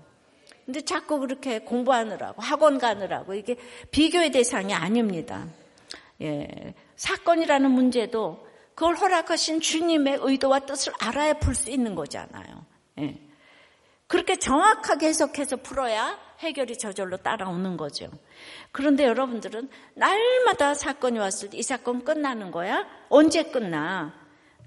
[0.65, 3.57] 근데 자꾸 그렇게 공부하느라고 학원 가느라고 이게
[3.91, 5.47] 비교의 대상이 아닙니다.
[6.21, 6.73] 예.
[6.95, 12.65] 사건이라는 문제도 그걸 허락하신 주님의 의도와 뜻을 알아야 풀 수 있는 거잖아요.
[12.99, 13.19] 예.
[14.07, 18.09] 그렇게 정확하게 해석해서 풀어야 해결이 저절로 따라오는 거죠.
[18.71, 22.85] 그런데 여러분들은 날마다 사건이 왔을 때 이 사건 끝나는 거야?
[23.09, 24.13] 언제 끝나?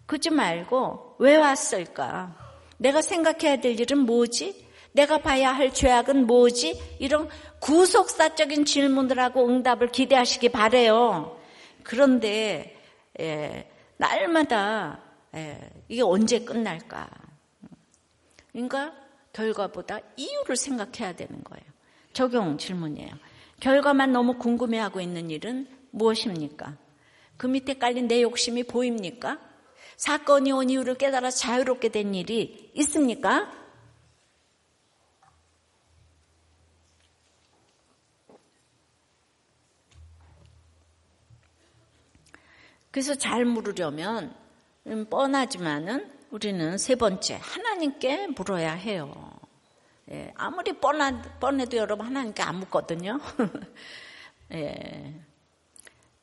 [0.06, 2.34] 그지 말고 왜 왔을까?
[2.78, 4.66] 내가 생각해야 될 일은 뭐지?
[4.92, 6.96] 내가 봐야 할 죄악은 뭐지?
[6.98, 7.28] 이런
[7.60, 11.38] 구속사적인 질문들하고 응답을 기대하시기 바래요.
[11.82, 12.80] 그런데
[13.20, 15.00] 예, 날마다
[15.34, 17.08] 예, 이게 언제 끝날까?
[18.52, 18.94] 그러니까
[19.36, 21.64] 결과보다 이유를 생각해야 되는 거예요.
[22.14, 23.10] 적용 질문이에요.
[23.60, 26.78] 결과만 너무 궁금해하고 있는 일은 무엇입니까?
[27.36, 29.38] 그 밑에 깔린 내 욕심이 보입니까?
[29.98, 33.52] 사건이 온 이유를 깨달아 자유롭게 된 일이 있습니까?
[42.90, 44.34] 그래서 잘 물으려면
[44.86, 49.32] 음, 뻔하지만은 우리는 세 번째 하나님께 물어야 해요.
[50.10, 53.18] 예, 아무리 뻔한, 뻔해도 여러분 하나님께 안 묻거든요.
[54.52, 55.14] 예,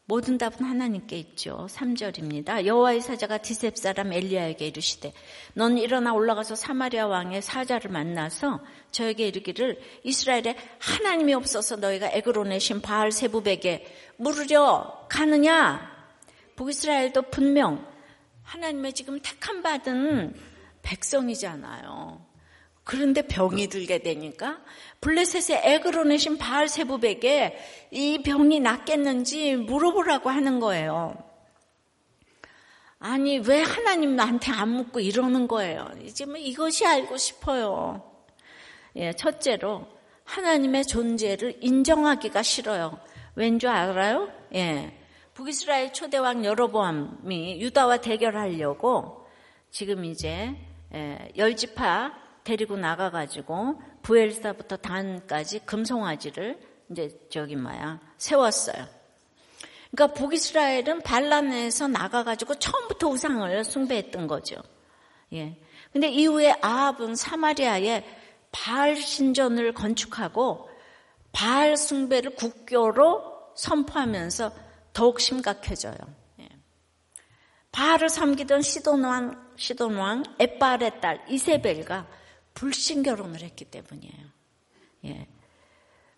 [0.05, 1.67] 모든 답은 하나님께 있죠.
[1.69, 2.65] 3절입니다.
[2.65, 5.13] 여호와의 사자가 디셉 사람 엘리야에게 이르시되
[5.53, 8.59] 넌 일어나 올라가서 사마리아 왕의 사자를 만나서
[8.91, 13.85] 저에게 이르기를 이스라엘에 하나님이 없어서 너희가 에그론의 신 바알 세부백에
[14.17, 15.89] 물으려 가느냐
[16.57, 17.92] 북이스라엘도 분명
[18.53, 20.35] 하나님의 지금 택함 받은
[20.83, 22.23] 백성이잖아요.
[22.83, 24.59] 그런데 병이 들게 되니까
[25.01, 27.57] 블레셋의 에그로 내신 바알 세부백에
[27.89, 31.15] 이 병이 낫겠는지 물어보라고 하는 거예요.
[32.99, 35.89] 아니 왜 하나님 나한테 안 묻고 이러는 거예요.
[36.03, 38.03] 이제 뭐 이것이 알고 싶어요.
[38.95, 39.87] 예, 첫째로
[40.25, 42.99] 하나님의 존재를 인정하기가 싫어요.
[43.35, 44.31] 왠 줄 알아요?
[44.53, 45.02] 예.
[45.33, 49.27] 북이스라엘 초대왕 여로보암이 유다와 대결하려고
[49.71, 50.55] 지금 이제
[51.35, 56.59] 열지파 데리고 나가가지고 부엘사부터 단까지 금송아지를
[56.91, 58.85] 이제 저기 뭐야 세웠어요.
[59.91, 64.57] 그러니까 북이스라엘은 반란에서 나가가지고 처음부터 우상을 숭배했던 거죠.
[65.33, 65.59] 예.
[65.91, 68.03] 근데 이후에 아합은 사마리아에
[68.51, 70.69] 바알 신전을 건축하고
[71.31, 74.51] 바알 숭배를 국교로 선포하면서
[74.93, 75.97] 더욱 심각해져요.
[76.39, 76.49] 예.
[77.71, 82.07] 바알을 섬기던 시돈왕, 시돈왕 에빨의 딸 이세벨과
[82.53, 84.25] 불신 결혼을 했기 때문이에요.
[85.05, 85.27] 예.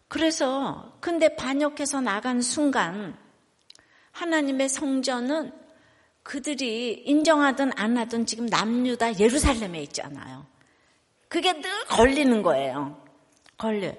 [0.07, 3.17] 그래서 근데 반역해서 나간 순간
[4.11, 5.51] 하나님의 성전은
[6.23, 10.45] 그들이 인정하든 안 하든 지금 남유다 예루살렘에 있잖아요.
[11.27, 13.03] 그게 늘 걸리는 거예요.
[13.57, 13.93] 걸려.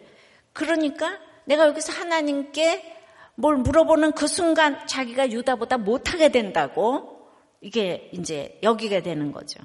[0.53, 2.96] 그러니까 내가 여기서 하나님께
[3.37, 9.61] 뭘 물어보는 그 순간 자기가 유다보다 못하게 된다고 이게 이제 여기게 되는 거죠.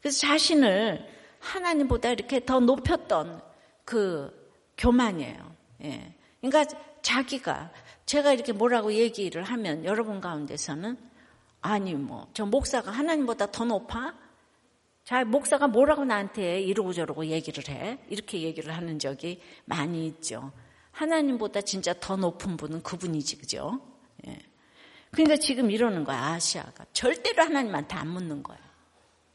[0.00, 1.06] 그래서 자신을
[1.40, 3.40] 하나님보다 이렇게 더 높였던
[3.84, 4.30] 그
[4.76, 5.56] 교만이에요.
[5.84, 6.14] 예.
[6.40, 6.64] 그러니까
[7.02, 7.70] 자기가
[8.06, 10.96] 제가 이렇게 뭐라고 얘기를 하면 여러분 가운데서는
[11.62, 14.14] 아니 뭐 저 목사가 하나님보다 더 높아?
[15.04, 17.98] 자 목사가 뭐라고 나한테 이러고 저러고 얘기를 해?
[18.08, 20.52] 이렇게 얘기를 하는 적이 많이 있죠.
[21.00, 23.80] 하나님보다 진짜 더 높은 분은 그분이지, 그죠?
[24.26, 24.38] 예.
[25.10, 26.84] 그러니까 지금 이러는 거야, 아시아가.
[26.92, 28.60] 절대로 하나님한테 안 묻는 거예요.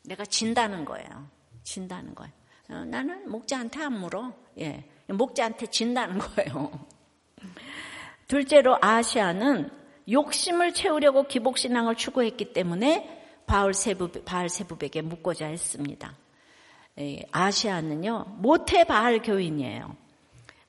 [0.04, 1.28] 내가 진다는 거예요.
[1.64, 2.32] 진다는 거예요.
[2.70, 4.34] 어, 나는 목자한테 안 물어.
[4.60, 4.88] 예.
[5.08, 6.86] 목자한테 진다는 거예요.
[8.28, 9.72] 둘째로 아시아는
[10.10, 16.16] 욕심을 채우려고 기복신앙을 추구했기 때문에 바울 세부, 바알 세부백에 묻고자 했습니다.
[17.00, 20.05] 예, 아시아는요, 모태 바알 교인이에요.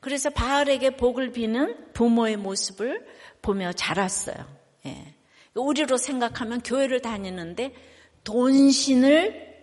[0.06, 3.04] 그래서 바알에게 복을 비는 부모의 모습을
[3.42, 4.36] 보며 자랐어요.
[4.86, 5.14] 예.
[5.52, 7.74] 우리로 생각하면 교회를 다니는데
[8.22, 9.56] 돈신을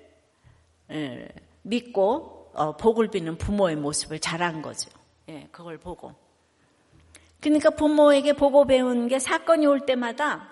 [0.92, 1.30] 예,
[1.62, 4.90] 믿고 어, 복을 비는 부모의 모습을 잘한 거죠.
[5.30, 6.14] 예, 그걸 보고.
[7.40, 10.50] 그러니까 부모에게 보고 배운 게 사건이 올 때마다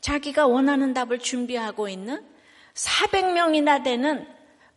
[0.00, 2.26] 자기가 원하는 답을 준비하고 있는
[2.74, 4.26] 400명이나 되는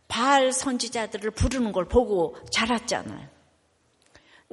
[0.06, 3.33] 바알 선지자들을 부르는 걸 보고 자랐잖아요.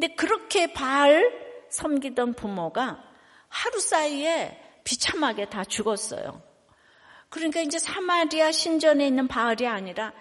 [0.02, 1.32] 근데 그렇게 바알
[1.70, 3.04] 섬기던 부모가
[3.48, 6.42] 하루 사이에 비참하게 다 죽었어요.
[7.30, 10.12] 그러니까 이제 사마리아 신전에 있는 바알이 아니라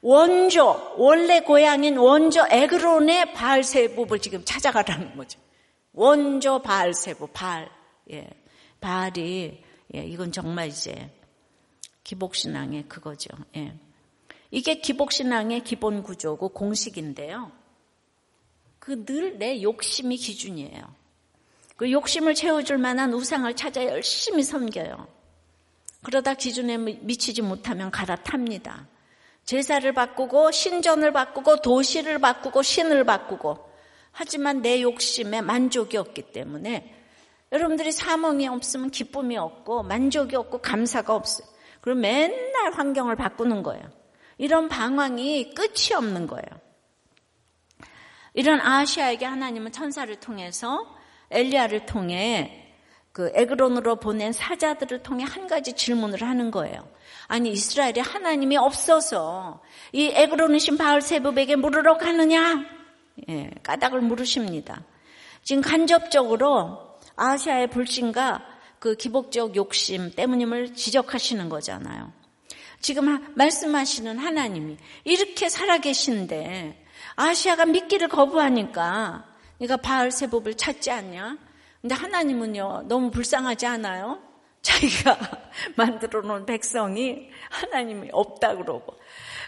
[0.00, 5.38] 원조, 원래 고향인 원조 에그론의 바알 세부를 지금 찾아가라는 거죠.
[5.92, 7.70] 원조 바알 세부, 바알.
[8.10, 8.28] 예.
[8.80, 9.62] 바알이,
[9.94, 11.08] 예, 이건 정말 이제
[12.02, 13.28] 기복신앙의 그거죠.
[13.56, 13.78] 예.
[14.50, 17.59] 이게 기복신앙의 기본 구조고 공식인데요.
[18.80, 20.82] 그 늘 내 욕심이 기준이에요.
[21.76, 25.06] 그 욕심을 채워줄 만한 우상을 찾아 열심히 섬겨요.
[26.02, 28.88] 그러다 기준에 미치지 못하면 갈아탑니다.
[29.44, 33.70] 제사를 바꾸고 신전을 바꾸고 도시를 바꾸고 신을 바꾸고
[34.12, 36.94] 하지만 내 욕심에 만족이 없기 때문에
[37.52, 41.46] 여러분들이 사몽이 없으면 기쁨이 없고 만족이 없고 감사가 없어요.
[41.80, 43.84] 그럼 맨날 환경을 바꾸는 거예요.
[44.38, 46.69] 이런 방황이 끝이 없는 거예요.
[48.34, 50.86] 이런 아시아에게 하나님은 천사를 통해서
[51.30, 52.72] 엘리야를 통해
[53.12, 56.88] 그 에그론으로 보낸 사자들을 통해 한 가지 질문을 하는 거예요.
[57.26, 59.62] 아니 이스라엘에 하나님이 없어서
[59.92, 62.64] 이 에그론이신 바알세부에게 물으러 가느냐?
[63.28, 64.84] 예, 까닭을 물으십니다.
[65.42, 68.46] 지금 간접적으로 아시아의 불신과
[68.78, 72.12] 그 기복적 욕심 때문임을 지적하시는 거잖아요.
[72.80, 76.79] 지금 말씀하시는 하나님이 이렇게 살아계신데
[77.16, 79.24] 아시아가 믿기를 거부하니까
[79.58, 81.36] 네가 바알 세법을 찾지 않냐?
[81.80, 84.20] 근데 하나님은요 너무 불쌍하지 않아요?
[84.62, 85.18] 자기가
[85.76, 88.98] 만들어 놓은 백성이 하나님이 없다 그러고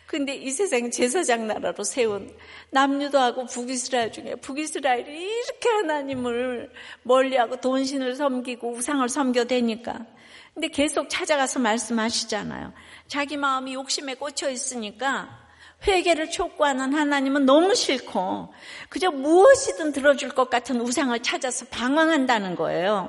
[0.06, 2.34] 근데 이 세상 제사장 나라로 세운
[2.70, 6.72] 남유도하고 북이스라엘 중에 북이스라엘이 이렇게 하나님을
[7.02, 10.06] 멀리하고 돈신을 섬기고 우상을 섬겨대니까
[10.54, 12.72] 근데 계속 찾아가서 말씀하시잖아요.
[13.06, 15.41] 자기 마음이 욕심에 꽂혀 있으니까
[15.86, 18.52] 회개를 촉구하는 하나님은 너무 싫고
[18.88, 23.08] 그저 무엇이든 들어줄 것 같은 우상을 찾아서 방황한다는 거예요.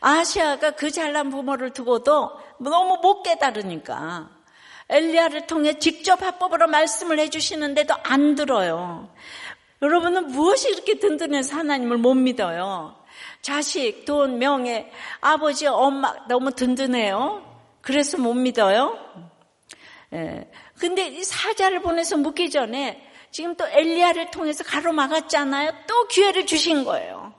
[0.00, 4.28] 아시아가 그 잘난 부모를 두고도 너무 못 깨달으니까
[4.88, 9.08] 엘리야를 통해 직접 합법으로 말씀을 해주시는데도 안 들어요.
[9.80, 12.94] 여러분은 무엇이 이렇게 든든해서 하나님을 못 믿어요?
[13.40, 17.42] 자식, 돈, 명예, 아버지, 엄마 너무 든든해요.
[17.80, 18.96] 그래서 못 믿어요.
[20.12, 20.48] 예.
[20.82, 25.72] 근데 이 사자를 보내서 묻기 전에 지금 또 엘리야를 통해서 가로막았잖아요.
[25.86, 27.32] 또 기회를 주신 거예요.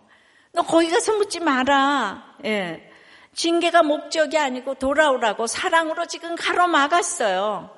[0.53, 2.37] 너 거기 가서 묻지 마라.
[2.45, 2.89] 예.
[3.33, 7.69] 징계가 목적이 아니고 돌아오라고 사랑으로 지금 가로막았어요.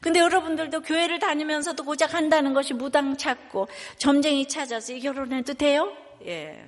[0.00, 3.66] 근데 여러분들도 교회를 다니면서도 고작 한다는 것이 무당 찾고
[3.98, 5.92] 점쟁이 찾아서 결혼해도 돼요?
[6.26, 6.64] 예.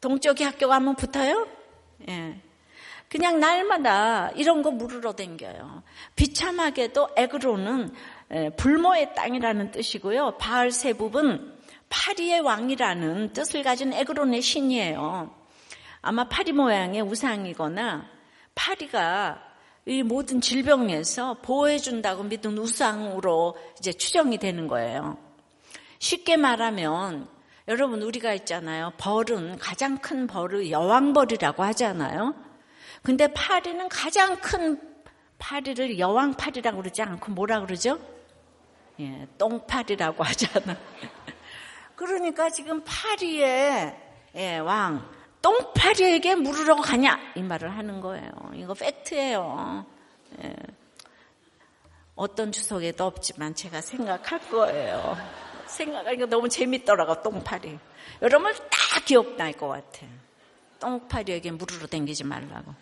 [0.00, 1.48] 동쪽이 학교 가면 붙어요?
[2.08, 2.40] 예.
[3.08, 5.82] 그냥 날마다 이런 거 물으러 댕겨요.
[6.14, 7.92] 비참하게도 에그로는
[8.56, 10.36] 불모의 땅이라는 뜻이고요.
[10.38, 11.56] 바알 세붑은
[11.88, 15.34] 파리의 왕이라는 뜻을 가진 에그론의 신이에요.
[16.02, 18.06] 아마 파리 모양의 우상이거나
[18.54, 19.42] 파리가
[19.86, 25.16] 이 모든 질병에서 보호해준다고 믿은 우상으로 이제 추정이 되는 거예요.
[25.98, 27.26] 쉽게 말하면
[27.68, 28.92] 여러분 우리가 있잖아요.
[28.98, 32.34] 벌은 가장 큰 벌을 여왕벌이라고 하잖아요.
[33.02, 34.80] 근데 파리는 가장 큰
[35.38, 37.98] 파리를 여왕 파리라고 그러지 않고 뭐라 그러죠?
[39.00, 40.76] 예, 똥파리라고 하잖아.
[41.94, 43.96] 그러니까 지금 파리의
[44.34, 45.08] 예, 왕,
[45.40, 48.30] 똥파리에게 물으러 가냐 이 말을 하는 거예요.
[48.54, 49.86] 이거 팩트예요.
[50.42, 50.54] 예.
[52.14, 55.16] 어떤 주석에도 없지만 제가 생각할 거예요.
[55.66, 57.78] 생각하니까 너무 재밌더라고 똥파리.
[58.22, 60.06] 여러분 다 기억날 것 같아.
[60.80, 62.74] 똥파리에게 물으러 댕기지 말라고.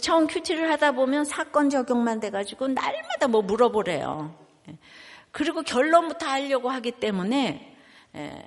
[0.00, 4.34] 처음 큐티를 하다 보면 사건 적용만 돼가지고 날마다 뭐 물어보래요.
[4.68, 4.78] 예.
[5.30, 7.76] 그리고 결론부터 하려고 하기 때문에
[8.16, 8.44] 예.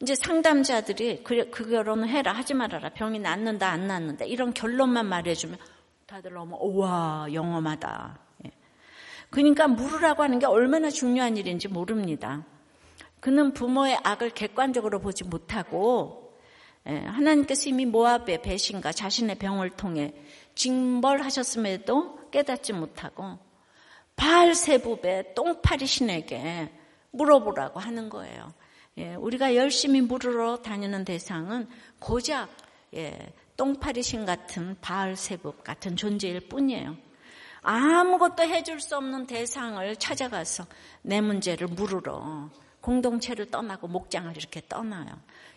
[0.00, 5.58] 이제 상담자들이 그, 그 결혼을 해라 하지 말아라 병이 낫는다 안 낫는다 이런 결론만 말해주면
[6.06, 8.18] 다들 너무 우와 영험하다.
[8.46, 8.50] 예.
[9.30, 12.44] 그러니까 물으라고 하는 게 얼마나 중요한 일인지 모릅니다.
[13.20, 16.20] 그는 부모의 악을 객관적으로 보지 못하고
[16.84, 20.14] 하나님께서 이미 모압의 배신과 자신의 병을 통해
[20.54, 23.38] 징벌하셨음에도 깨닫지 못하고
[24.16, 26.70] 바알세부의 똥파리 신에게
[27.12, 28.52] 물어보라고 하는 거예요.
[28.98, 32.48] 예, 우리가 열심히 물으러 다니는 대상은 고작
[32.94, 36.96] 예, 똥파리 신 같은 바알세부 같은 존재일 뿐이에요.
[37.62, 40.66] 아무것도 해줄 수 없는 대상을 찾아가서
[41.02, 45.08] 내 문제를 물으러 공동체를 떠나고 목장을 이렇게 떠나요.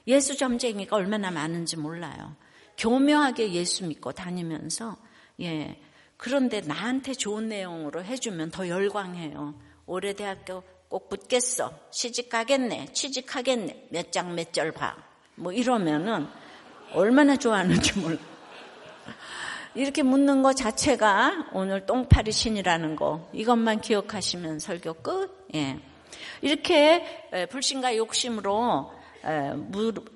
[0.07, 2.35] 예수 점쟁이가 얼마나 많은지 몰라요.
[2.77, 4.97] 교묘하게 예수 믿고 다니면서
[5.41, 5.79] 예
[6.17, 9.53] 그런데 나한테 좋은 내용으로 해주면 더 열광해요.
[9.85, 11.73] 올해 대학교 꼭 붙겠어.
[11.91, 12.93] 시집 가겠네.
[12.93, 13.87] 취직하겠네.
[13.89, 14.95] 몇 장 몇 절 봐.
[15.35, 16.27] 뭐 이러면은
[16.93, 18.17] 얼마나 좋아하는지 몰라.
[19.75, 25.47] 이렇게 묻는 것 자체가 오늘 똥파리 신이라는 거 이것만 기억하시면 설교 끝.
[25.55, 25.79] 예.
[26.41, 28.93] 이렇게 불신과 욕심으로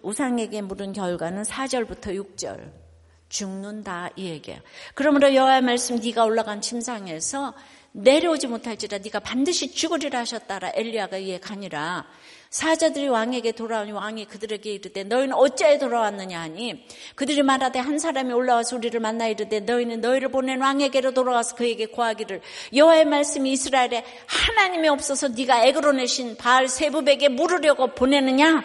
[0.02, 2.88] 우상에게 물은 결과는 4절부터 6절.
[3.30, 4.60] 죽는다 이 얘기예요.
[4.94, 7.54] 그러므로 여호와의 말씀 네가 올라간 침상에서
[7.92, 10.72] 내려오지 못할지라 네가 반드시 죽으리라 하셨다라.
[10.76, 12.06] 엘리야가 이에 가니라.
[12.50, 16.88] 사자들이 왕에게 돌아오니 왕이 그들에게 이르되 너희는 어찌하여 돌아왔느냐 하니?
[17.16, 22.42] 그들이 말하되 한 사람이 올라와서 우리를 만나 이르되 너희는 너희를 보낸 왕에게로 돌아가서 그에게 고하기를.
[22.74, 28.64] 여호와의 말씀이 이스라엘에 하나님이 없어서 네가 애그로 내신 바알 세부백에 물으려고 보내느냐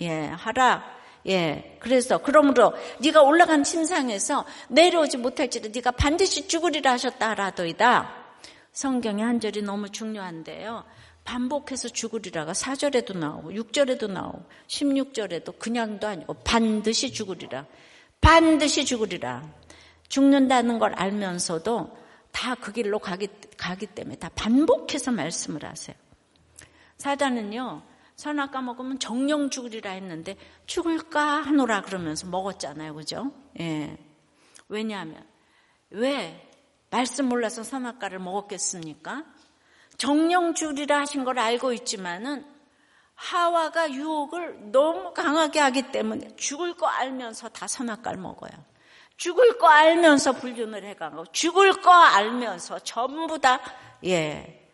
[0.00, 0.84] 예 하라
[1.26, 8.24] 예 그래서 그러므로 네가 올라간 침상에서 내려오지 못할지라 네가 반드시 죽으리라 하셨다 하라도이다
[8.72, 10.84] 성경의 한 절이 너무 중요한데요
[11.24, 17.66] 반복해서 죽으리라가 4절에도 나오고 6절에도 나오고 16절에도 그냥도 아니고 반드시 죽으리라.
[18.20, 19.42] 반드시 죽으리라.
[20.08, 25.96] 죽는다는 걸 알면서도 다 그 길로 가기, 가기 때문에 다 반복해서 말씀을 하세요.
[26.98, 27.82] 사단은요,
[28.16, 30.36] 선악과 먹으면 정령 죽으리라 했는데
[30.66, 32.94] 죽을까 하노라 그러면서 먹었잖아요.
[32.94, 33.32] 그죠?
[33.60, 33.96] 예.
[34.68, 35.26] 왜냐하면,
[35.90, 36.50] 왜
[36.90, 39.24] 말씀 몰라서 선악과를 먹었겠습니까?
[39.96, 42.44] 정령 줄이라 하신 걸 알고 있지만은
[43.14, 48.52] 하와가 유혹을 너무 강하게 하기 때문에 죽을 거 알면서 다 선악과를 먹어요.
[49.16, 53.60] 죽을 거 알면서 불륜을 해가고 죽을 거 알면서 전부 다
[54.04, 54.68] 예,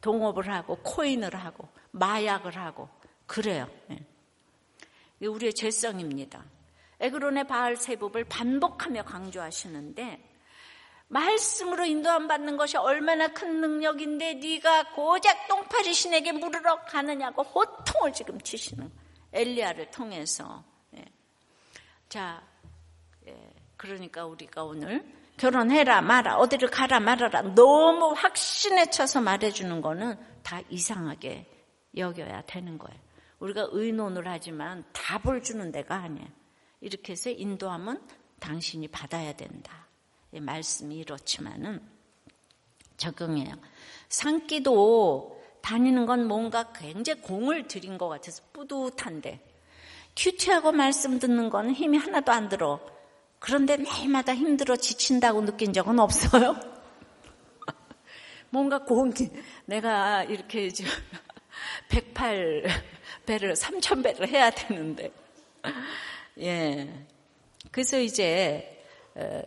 [0.00, 2.88] 동업을 하고 코인을 하고 마약을 하고
[3.26, 3.68] 그래요.
[3.90, 5.26] 예.
[5.26, 6.44] 우리의 죄성입니다.
[7.00, 10.30] 에그론의 바알 세법을 반복하며 강조하시는데
[11.08, 18.40] 말씀으로 인도함 받는 것이 얼마나 큰 능력인데 네가 고작 똥파리 신에게 물으러 가느냐고 호통을 지금
[18.40, 18.90] 치시는
[19.32, 20.64] 엘리야를 통해서
[20.96, 21.04] 예.
[22.08, 22.42] 자
[23.26, 23.54] 예.
[23.76, 25.04] 그러니까 우리가 오늘
[25.36, 31.53] 결혼해라 마라 어디를 가라 말아라 너무 확신에 쳐서 말해주는 거는 다 이상하게
[31.96, 32.98] 여겨야 되는 거예요.
[33.40, 36.28] 우리가 의논을 하지만 답을 주는 데가 아니에요.
[36.80, 38.00] 이렇게 해서 인도함은
[38.40, 39.86] 당신이 받아야 된다.
[40.32, 41.80] 말씀이 이렇지만은
[42.96, 43.54] 적용해요.
[44.08, 49.44] 산기도 다니는 건 뭔가 굉장히 공을 들인 것 같아서 뿌듯한데
[50.16, 52.80] 큐티하고 말씀 듣는 건 힘이 하나도 안 들어.
[53.38, 56.56] 그런데 매일마다 힘들어 지친다고 느낀 적은 없어요.
[58.50, 59.30] 뭔가 공기
[59.66, 60.70] 내가 이렇게
[61.94, 65.12] 108배를 3000배를 해야 되는데
[66.40, 66.88] 예.
[67.70, 68.70] 그래서 이제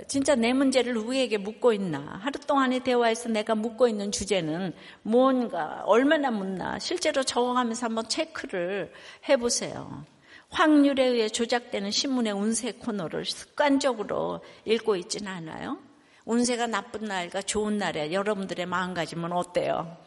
[0.07, 2.19] 진짜 내 문제를 누구에게 묻고 있나?
[2.23, 6.79] 하루 동안의 대화에서 내가 묻고 있는 주제는 뭔가, 얼마나 묻나?
[6.79, 8.93] 실제로 적어가면서 한번 체크를
[9.27, 10.05] 해보세요.
[10.49, 15.79] 확률에 의해 조작되는 신문의 운세 코너를 습관적으로 읽고 있지는 않아요.
[16.23, 19.97] 운세가 나쁜 날과 좋은 날에 여러분들의 마음가짐은 어때요?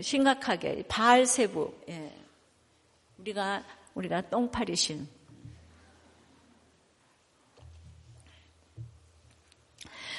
[0.00, 2.12] 심각하게 바알세부 예.
[3.18, 3.64] 우리가
[3.94, 5.08] 우리가 똥파리신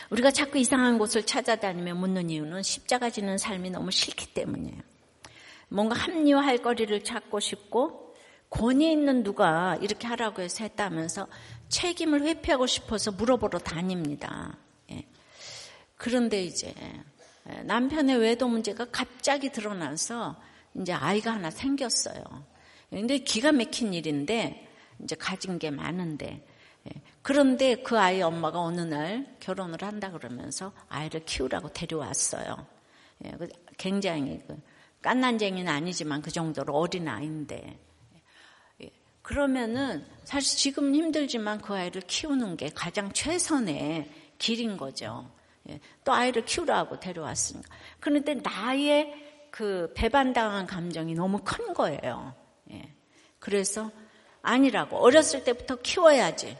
[0.09, 4.79] 우리가 자꾸 이상한 곳을 찾아다니며 묻는 이유는 십자가 지는 삶이 너무 싫기 때문이에요.
[5.69, 8.15] 뭔가 합리화할 거리를 찾고 싶고
[8.49, 11.27] 권위 있는 누가 이렇게 하라고 해서 했다면서
[11.69, 14.55] 책임을 회피하고 싶어서 물어보러 다닙니다.
[14.91, 15.07] 예.
[15.97, 16.75] 그런데 이제
[17.65, 20.41] 남편의 외도 문제가 갑자기 드러나서
[20.75, 22.23] 이제 아이가 하나 생겼어요.
[22.89, 24.67] 근데 기가 막힌 일인데
[25.03, 26.45] 이제 가진 게 많은데
[26.87, 27.01] 예.
[27.21, 32.65] 그런데 그 아이 엄마가 어느 날 결혼을 한다 그러면서 아이를 키우라고 데려왔어요.
[33.25, 34.59] 예, 그 굉장히 그
[35.01, 37.79] 깐난쟁이는 아니지만 그 정도로 어린 아이인데.
[38.81, 38.89] 예,
[39.21, 45.29] 그러면은 사실 지금 힘들지만 그 아이를 키우는 게 가장 최선의 길인 거죠.
[46.03, 47.69] 또 아이를 키우라고 데려왔으니까.
[47.99, 49.13] 그런데 나의
[49.51, 52.33] 그 배반당한 감정이 너무 큰 거예요.
[53.39, 53.91] 그래서
[54.41, 56.57] 아니라고 어렸을 때부터 키워야지.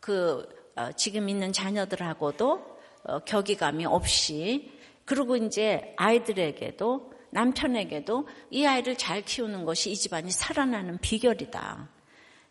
[0.00, 0.46] 그
[0.76, 4.70] 어, 지금 있는 자녀들하고도 어, 격의감이 없이
[5.06, 11.88] 그리고 이제 아이들에게도 남편에게도 이 아이를 잘 키우는 것이 이 집안이 살아나는 비결이다.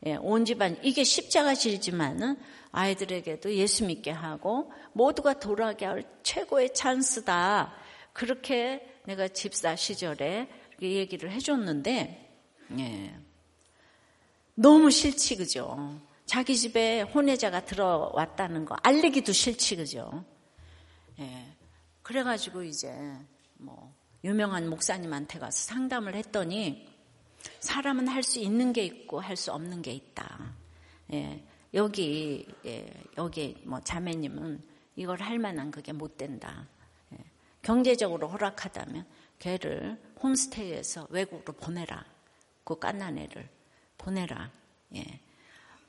[0.05, 2.37] 예, 온 집안 이게 십자가질이지만은
[2.71, 7.73] 아이들에게도 예수 믿게 하고 모두가 돌아가게 할 최고의 찬스다.
[8.13, 10.47] 그렇게 내가 집사 시절에
[10.81, 12.37] 얘기를 해줬는데
[12.77, 13.15] 예.
[14.53, 15.99] 너무 싫지 그죠?
[16.25, 20.23] 자기 집에 혼외자가 들어왔다는 거 알리기도 싫지 그죠?
[21.19, 21.47] 예.
[22.03, 22.93] 그래가지고 이제
[23.55, 23.93] 뭐
[24.23, 26.94] 유명한 목사님한테 가서 상담을 했더니
[27.59, 30.53] 사람은 할 수 있는 게 있고 할 수 없는 게 있다.
[31.13, 31.43] 예.
[31.73, 32.85] 여기 예.
[33.17, 34.63] 여기 뭐 자매님은
[34.95, 36.67] 이걸 할 만한 그게 못 된다.
[37.13, 37.17] 예.
[37.61, 39.05] 경제적으로 허락하다면
[39.39, 42.05] 걔를 홈스테이에서 외국으로 보내라.
[42.63, 43.47] 그 깐난 애를
[43.97, 44.51] 보내라.
[44.95, 45.19] 예.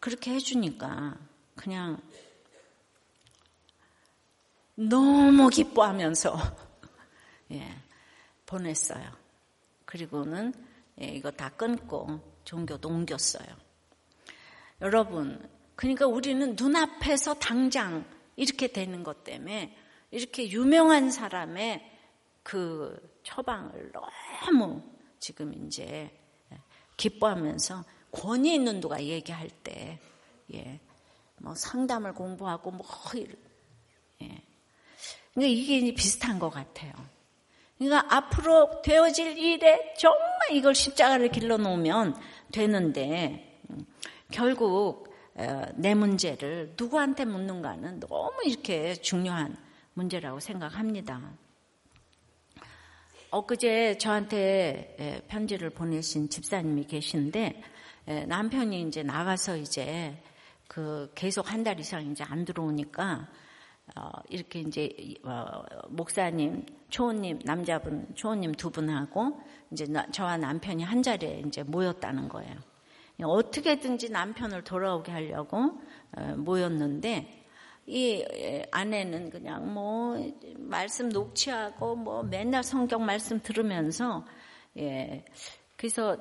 [0.00, 1.16] 그렇게 해주니까
[1.54, 2.00] 그냥
[4.74, 6.36] 너무 기뻐하면서
[7.52, 7.76] 예,
[8.44, 9.10] 보냈어요.
[9.86, 10.65] 그리고는 예,
[10.98, 13.46] 이거 다 끊고 종교도 옮겼어요.
[14.80, 18.04] 여러분, 그러니까 우리는 눈앞에서 당장
[18.36, 19.76] 이렇게 되는 것 때문에
[20.10, 21.92] 이렇게 유명한 사람의
[22.42, 24.82] 그 처방을 너무
[25.18, 26.10] 지금 이제
[26.96, 29.98] 기뻐하면서 권위 있는 누가 얘기할 때,
[30.54, 30.80] 예,
[31.38, 32.86] 뭐 상담을 공부하고 뭐,
[34.22, 34.42] 예.
[35.34, 36.92] 그러니까 이게 비슷한 것 같아요.
[37.78, 42.16] 그러니까 앞으로 되어질 일에 정말 이걸 십자가를 길러 놓으면
[42.52, 43.84] 되는데, 음,
[44.30, 49.56] 결국 어, 내 문제를 누구한테 묻는가는 너무 이렇게 중요한
[49.92, 51.20] 문제라고 생각합니다.
[53.30, 57.62] 엊그제 저한테 예, 편지를 보내신 집사님이 계신데
[58.08, 60.16] 예, 남편이 이제 나가서 이제
[60.68, 63.28] 그 계속 한 달 이상 이제 안 들어오니까
[63.98, 64.90] 어 이렇게 이제
[65.24, 69.40] 어 목사님, 초원님, 남자분, 초원님 두 분하고
[69.70, 72.54] 이제 저와 남편이 한 자리에 이제 모였다는 거예요.
[73.22, 75.80] 어떻게든지 남편을 돌아오게 하려고
[76.12, 77.44] 어, 모였는데
[77.86, 78.24] 이
[78.72, 80.16] 아내는 그냥 뭐
[80.58, 84.26] 말씀 녹취하고 뭐 맨날 성경 말씀 들으면서
[84.76, 85.24] 예
[85.76, 86.16] 그래서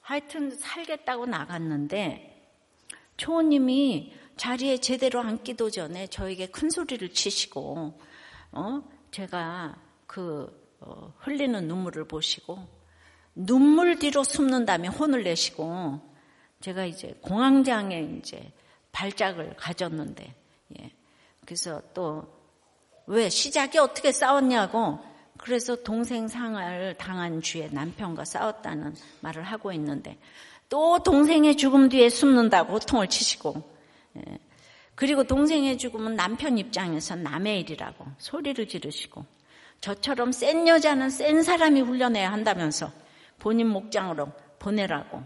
[0.00, 2.34] 하여튼 살겠다고 나갔는데
[3.16, 7.98] 초호님이 자리에 제대로 앉기도 전에 저에게 큰 소리를 치시고
[8.52, 9.76] 어 제가
[10.06, 12.58] 그 어, 흘리는 눈물을 보시고
[13.34, 16.00] 눈물 뒤로 숨는 다음에 혼을 내시고
[16.60, 18.52] 제가 이제 공황장애 이제
[18.92, 20.34] 발작을 가졌는데
[20.78, 20.90] 예.
[21.44, 22.44] 그래서 또
[23.06, 24.98] 왜 시작이 어떻게 싸웠냐고
[25.36, 30.18] 그래서 동생 상을 당한 주에 남편과 싸웠다는 말을 하고 있는데
[30.68, 33.73] 또 동생의 죽음 뒤에 숨는다고 호통을 치시고 예.
[34.94, 39.24] 그리고 동생의 죽음은 남편 입장에서 남의 일이라고 소리를 지르시고
[39.80, 42.90] 저처럼 센 여자는 센 사람이 훈련해야 한다면서
[43.38, 45.22] 본인 목장으로 보내라고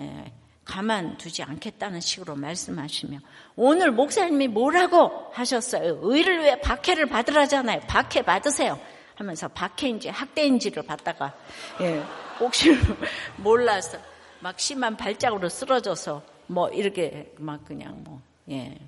[0.00, 0.32] 예.
[0.64, 3.18] 가만 두지 않겠다는 식으로 말씀하시며
[3.56, 5.98] 오늘 목사님이 뭐라고 하셨어요?
[6.02, 7.80] 의를 위해 박해를 받으라잖아요.
[7.88, 8.78] 박해 받으세요.
[9.14, 11.34] 하면서 박해인지 학대인지를 받다가
[11.80, 12.02] 예,
[12.40, 12.76] 혹시
[13.36, 13.98] 몰라서
[14.40, 18.20] 막 심한 발작으로 쓰러져서 뭐 이렇게 막 그냥 뭐
[18.50, 18.78] 예.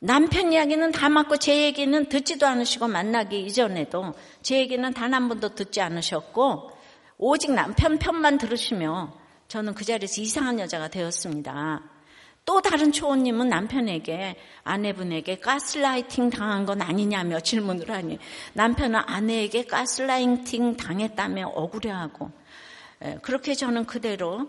[0.00, 5.54] 남편 이야기는 다 맞고 제 얘기는 듣지도 않으시고 만나기 이전에도 제 얘기는 단 한 번도
[5.56, 6.70] 듣지 않으셨고
[7.18, 9.12] 오직 남편 편만 들으시며
[9.48, 11.82] 저는 그 자리에서 이상한 여자가 되었습니다.
[12.44, 18.18] 또 다른 초원님은 남편에게 아내분에게 가스라이팅 당한 건 아니냐며 질문을 하니
[18.54, 22.30] 남편은 아내에게 가스라이팅 당했다며 억울해하고
[23.04, 24.48] 예, 그렇게 저는 그대로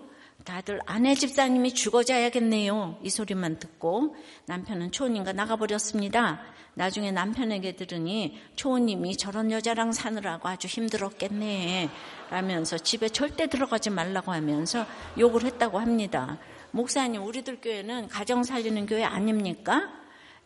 [0.49, 2.97] 다들 아내 집사님이 죽어져야겠네요.
[3.03, 4.15] 이 소리만 듣고
[4.47, 6.41] 남편은 초원님과 나가버렸습니다.
[6.73, 11.91] 나중에 남편에게 들으니 초원님이 저런 여자랑 사느라고 아주 힘들었겠네.
[12.31, 14.87] 라면서 집에 절대 들어가지 말라고 하면서
[15.19, 16.39] 욕을 했다고 합니다.
[16.71, 19.87] 목사님, 우리들 교회는 가정 살리는 교회 아닙니까?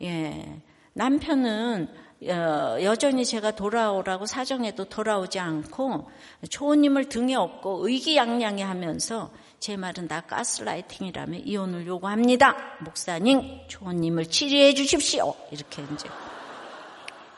[0.01, 0.62] 예.
[0.95, 1.88] 남편은
[2.28, 6.10] 어, 여전히 제가 돌아오라고 사정해도 돌아오지 않고
[6.49, 9.32] 초호님을 등에 업고 의기양양해 하면서
[9.64, 12.53] 제 말은 다 가스라이팅이라며 이혼을 요구합니다.
[12.82, 15.34] 목사님, 초호님을 치료해 주십시오.
[15.51, 16.09] 이렇게 이제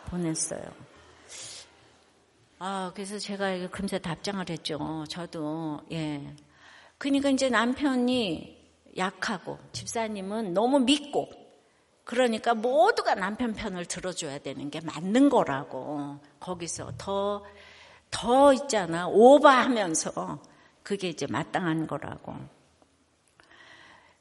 [0.05, 0.63] 보냈어요.
[2.57, 5.03] 아, 그래서 제가 금세 답장을 했죠.
[5.07, 6.34] 저도, 예.
[6.97, 8.57] 그러니까 이제 남편이
[8.97, 11.30] 약하고 집사님은 너무 믿고
[12.05, 17.43] 그러니까 모두가 남편 편을 들어줘야 되는 게 맞는 거라고 거기서 더,
[18.09, 19.07] 더 있잖아.
[19.09, 20.55] 오버하면서
[20.86, 22.36] 그게 이제 마땅한 거라고.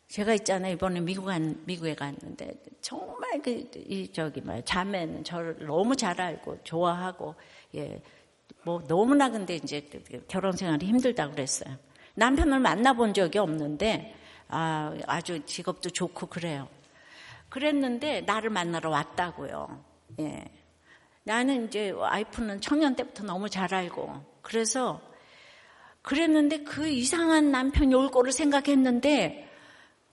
[0.08, 0.72] 제가 있잖아요.
[0.72, 6.60] 이번에 미국 간, 미국에 갔는데 정말 그, 이, 저기, 뭐, 자매는 저를 너무 잘 알고
[6.64, 7.34] 좋아하고,
[7.74, 8.00] 예.
[8.62, 9.86] 뭐 너무나 근데 이제
[10.26, 11.76] 결혼 생활이 힘들다고 그랬어요.
[12.14, 14.14] 남편을 만나본 적이 없는데
[14.48, 16.66] 아, 아주 직업도 좋고 그래요.
[17.50, 19.84] 그랬는데 나를 만나러 왔다고요.
[20.20, 20.44] 예.
[21.24, 25.00] 나는 이제 와이프는 청년 때부터 너무 잘 알고 그래서
[26.04, 29.48] 그랬는데 그 이상한 남편이 올 거를 생각했는데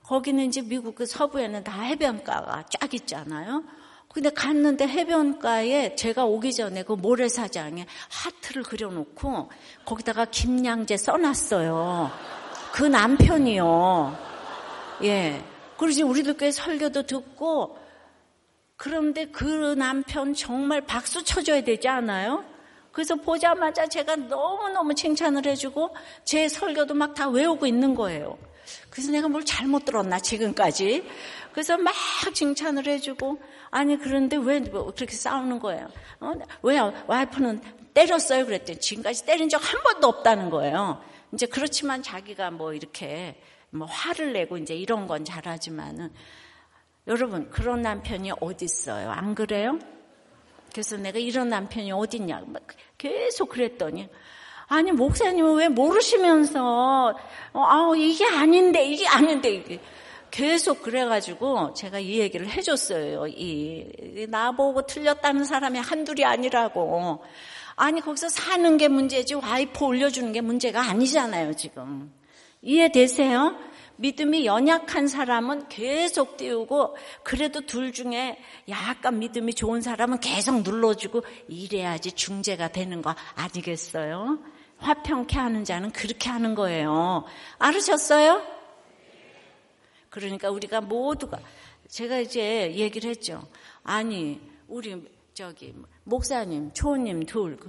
[0.04, 3.64] 거기는 이제 미국 그 서부에는 다 해변가가 쫙 있잖아요.
[4.08, 9.50] 근데 갔는데 해변가에 제가 오기 전에 그 모래사장에 하트를 그려놓고
[9.86, 12.12] 거기다가 김양재 써놨어요.
[12.74, 14.18] 그 남편이요.
[15.04, 15.44] 예.
[15.78, 17.78] 그러지 우리도 꽤 설교도 듣고
[18.78, 22.46] 그런데 그 남편 정말 박수 쳐줘야 되지 않아요?
[22.92, 28.38] 그래서 보자마자 제가 너무너무 칭찬을 해주고 제 설교도 막 다 외우고 있는 거예요.
[28.90, 31.04] 그래서 내가 뭘 잘못 들었나 지금까지.
[31.52, 31.94] 그래서 막
[32.34, 33.40] 칭찬을 해주고
[33.70, 35.90] 아니 그런데 왜뭐 그렇게 싸우는 거예요?
[36.20, 36.34] 어?
[36.64, 37.62] 왜 와이프는
[37.94, 38.46] 때렸어요?
[38.46, 41.02] 그랬더니 지금까지 때린 적 한 번도 없다는 거예요.
[41.34, 46.12] 이제 그렇지만 자기가 뭐 이렇게 뭐 화를 내고 이제 이런 건 잘하지만은
[47.08, 49.10] 여러분 그런 남편이 어디 있어요?
[49.12, 49.80] 안 그래요?
[50.72, 52.44] 그래서 내가 이런 남편이 어딨냐
[52.98, 54.10] 계속 그랬더니
[54.68, 57.14] 아니 목사님은 왜 모르시면서
[57.54, 59.80] 어, 아 이게 아닌데 이게 아닌데 이게
[60.32, 63.28] 계속 그래가지고 제가 이 얘기를 해줬어요.
[63.28, 67.22] 이 나보고 틀렸다는 사람이 한둘이 아니라고.
[67.76, 72.14] 아니 거기서 사는 게 문제지 와이프 올려주는 게 문제가 아니잖아요 지금.
[72.62, 73.56] 이해되세요?
[74.02, 82.14] 믿음이 연약한 사람은 계속 띄우고 그래도 둘 중에 약간 믿음이 좋은 사람은 계속 눌러주고 이래야지
[82.14, 84.40] 중재가 되는 거 아니겠어요?
[84.80, 87.26] 화평케 하는 자는 그렇게 하는 거예요.
[87.60, 88.42] 알으셨어요?
[90.10, 91.40] 그러니까 우리가 모두가
[91.88, 93.48] 제가 이제 얘기를 했죠.
[93.84, 95.00] 아니 우리
[95.36, 97.60] 저기 목사님, 초님 둘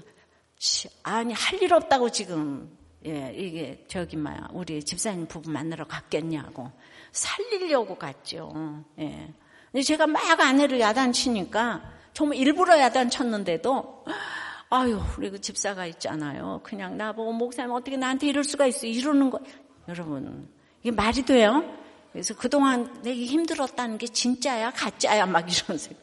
[1.03, 2.75] 아니 할 일 없다고 지금
[3.07, 6.71] 예, 이게 저기 뭐야 우리 집사님 부부 만나러 갔겠냐고
[7.11, 8.85] 살리려고 갔죠.
[8.99, 9.33] 예.
[9.71, 11.83] 근데 제가 막 아내를 야단치니까
[12.13, 14.05] 정말 일부러 야단쳤는데도
[14.71, 16.61] 아유 우리 그 집사가 있잖아요.
[16.63, 19.41] 그냥 나보고 목사님 어떻게 나한테 이럴 수가 있어 이러는 거
[19.89, 20.49] 여러분
[20.81, 21.65] 이게 말이 돼요?
[22.13, 26.03] 그래서 그동안 내가 힘들었다는 게 진짜야 가짜야 막 생각.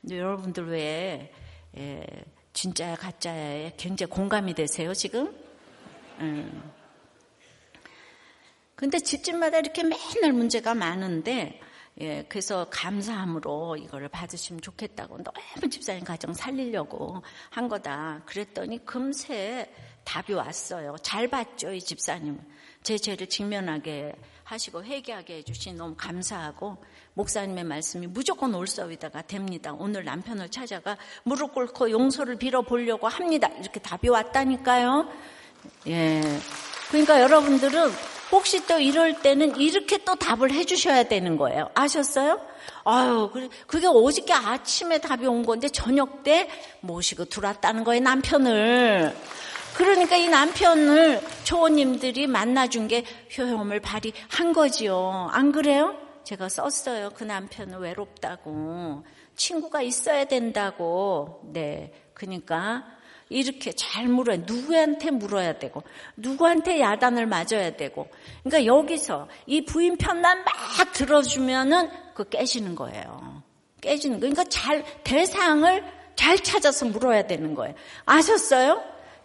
[0.00, 1.32] 근데 여러분들 왜
[1.76, 2.06] 예,
[2.52, 5.47] 진짜야 가짜야에 굉장히 공감이 되세요 지금?
[6.20, 6.72] 음.
[8.74, 11.60] 근데 집집마다 이렇게 맨날 문제가 많은데,
[12.00, 18.22] 예, 그래서 감사함으로 이거를 받으시면 좋겠다고 너무 집사님 가정 살리려고 한 거다.
[18.24, 19.72] 그랬더니 금세
[20.04, 20.96] 답이 왔어요.
[21.02, 22.38] 잘 봤죠, 이 집사님은.
[22.84, 24.14] 제 죄를 직면하게
[24.44, 26.82] 하시고 회개하게 해주신 너무 감사하고
[27.14, 29.74] 목사님의 말씀이 무조건 올서위다가 됩니다.
[29.76, 33.48] 오늘 남편을 찾아가 무릎 꿇고 용서를 빌어 보려고 합니다.
[33.48, 35.10] 이렇게 답이 왔다니까요.
[35.86, 36.22] 예.
[36.88, 37.90] 그러니까 여러분들은
[38.30, 41.70] 혹시 또 이럴 때는 이렇게 또 답을 해주셔야 되는 거예요.
[41.74, 42.40] 아셨어요?
[42.84, 43.30] 아유,
[43.66, 46.48] 그게 어저께 아침에 답이 온 건데 저녁 때
[46.80, 49.14] 모시고 들어왔다는 거예요, 남편을.
[49.74, 53.04] 그러니까 이 남편을 초원님들이 만나준 게
[53.36, 55.28] 효험을 발휘한 거지요.
[55.30, 55.94] 안 그래요?
[56.24, 57.10] 제가 썼어요.
[57.14, 59.04] 그 남편은 외롭다고.
[59.36, 61.40] 친구가 있어야 된다고.
[61.52, 61.92] 네.
[62.12, 62.84] 그러니까
[63.30, 65.82] 이렇게 잘 물어야 누구한테 물어야 되고
[66.16, 68.08] 누구한테 야단을 맞아야 되고
[68.42, 73.42] 그러니까 여기서 이 부인 편만 막 들어주면은 그 깨지는 거예요.
[73.80, 74.20] 깨지는 거.
[74.20, 75.84] 그러니까 잘 대상을
[76.16, 77.74] 잘 찾아서 물어야 되는 거예요.
[78.04, 78.82] 아셨어요?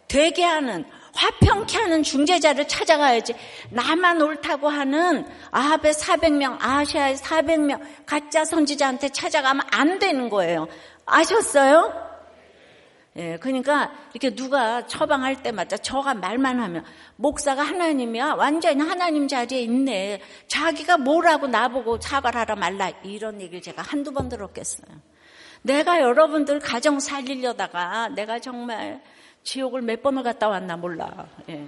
[0.07, 0.85] 되게 하는
[1.15, 3.33] 화평케 하는 중재자를 찾아가야지
[3.71, 10.67] 나만 옳다고 하는 아합의 400명, 아시아의 400명 가짜 선지자한테 찾아가면 안 되는 거예요.
[11.05, 12.12] 아셨어요?
[13.15, 16.83] 예, 그러니까 이렇게 누가 처방할 때마다 저가 말만 하면
[17.15, 20.21] 목사가 하나님이야 완전히 하나님 자리에 있네.
[20.47, 24.87] 자기가 뭐라고 나보고 사과를 하라 말라 이런 얘기를 제가 한두 번 들었겠어요.
[25.61, 29.01] 내가 여러분들 가정 살리려다가 내가 정말
[29.43, 31.27] 지옥을 몇 번을 갔다 왔나 몰라.
[31.49, 31.67] 예.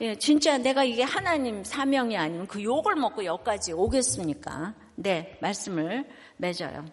[0.00, 4.74] 예, 진짜 내가 이게 하나님 사명이 아니면 그 욕을 먹고 여기까지 오겠습니까?
[4.94, 6.04] 네, 말씀을
[6.36, 6.84] 맺어요.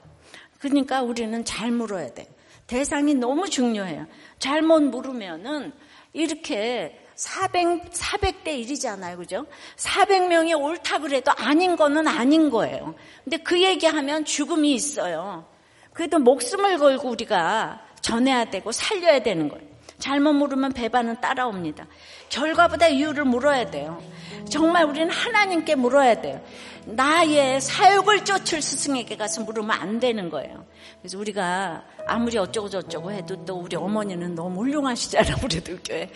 [0.60, 2.33] 그러니까 우리는 잘 물어야 돼.
[2.68, 4.07] 대상이 너무 중요해요.
[4.39, 5.74] 잘못 물으면은
[6.14, 9.18] 이렇게 400, 400대 1이잖아요.
[9.18, 9.45] 그죠?
[9.78, 12.95] 400명이 옳다 그래도 아닌 거는 아닌 거예요.
[13.24, 15.45] 근데 그 얘기하면 죽음이 있어요.
[15.93, 19.66] 그래도 목숨을 걸고 우리가 전해야 되고 살려야 되는 거예요.
[19.99, 21.88] 잘못 물으면 배반은 따라옵니다.
[22.30, 24.01] 결과보다 이유를 물어야 돼요.
[24.50, 26.42] 정말 우리는 하나님께 물어야 돼요.
[26.86, 30.66] 나의 사욕을 쫓을 스승에게 가서 물으면 안 되는 거예요.
[31.02, 35.38] 그래서 우리가 아무리 어쩌고 저쩌고 해도 또 우리 어머니는 너무 훌륭하시잖아요.
[35.44, 36.10] 우리들 교회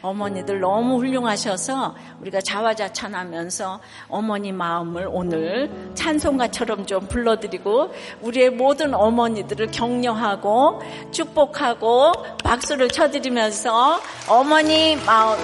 [0.00, 10.82] 어머니들 너무 훌륭하셔서 우리가 자화자찬하면서 어머니 마음을 오늘 찬송가처럼 좀 불러드리고 우리의 모든 어머니들을 격려하고
[11.10, 12.12] 축복하고
[12.44, 15.36] 박수를 쳐드리면서 어머니 마음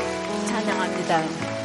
[0.47, 1.57] 찬양합니다.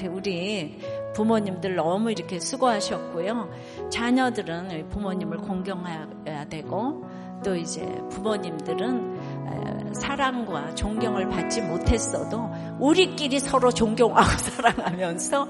[0.00, 0.12] 같아요.
[0.14, 0.78] 우리
[1.14, 3.50] 부모님들 너무 이렇게 수고하셨고요.
[3.90, 7.04] 자녀들은 부모님을 공경해야 되고
[7.44, 15.48] 또 이제 부모님들은 사랑과 존경을 받지 못했어도 우리끼리 서로 존경하고 사랑하면서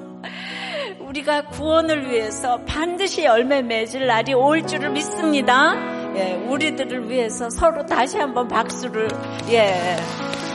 [1.00, 5.74] 우리가 구원을 위해서 반드시 열매 맺을 날이 올 줄을 믿습니다.
[6.16, 9.08] 예, 우리들을 위해서 서로 다시 한번 박수를
[9.50, 9.96] 예,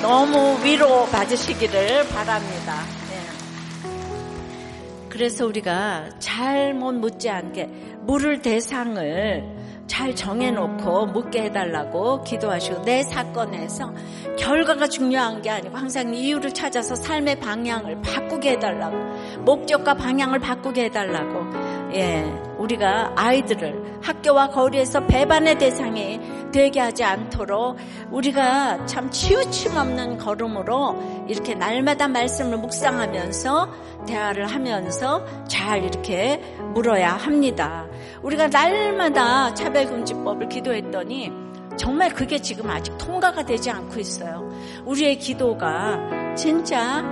[0.02, 2.95] 너무 위로 받으시기를 바랍니다.
[5.16, 5.18] 예.
[5.18, 7.70] 그래서 우리가 잘못 묻지 않게
[8.02, 9.56] 물을 대상을
[9.88, 13.94] 잘 정해놓고 묻게 해달라고 기도하시고 내 사건에서
[14.38, 21.94] 결과가 중요한 게 아니고 항상 이유를 찾아서 삶의 방향을 바꾸게 해달라고 목적과 방향을 바꾸게 해달라고
[21.94, 22.24] 예
[22.58, 26.20] 우리가 아이들을 학교와 거리에서 배반의 대상이
[26.56, 27.76] 되게 하지 않도록
[28.12, 36.38] 우리가 참 치우침 없는 걸음으로 이렇게 날마다 말씀을 묵상하면서 대화를 하면서 잘 이렇게
[36.74, 37.86] 물어야 합니다.
[38.24, 41.30] 우리가 날마다 차별금지법을 기도했더니
[41.76, 44.50] 정말 그게 지금 아직 통과가 되지 않고 있어요.
[44.86, 46.00] 우리의 기도가
[46.38, 47.04] 진짜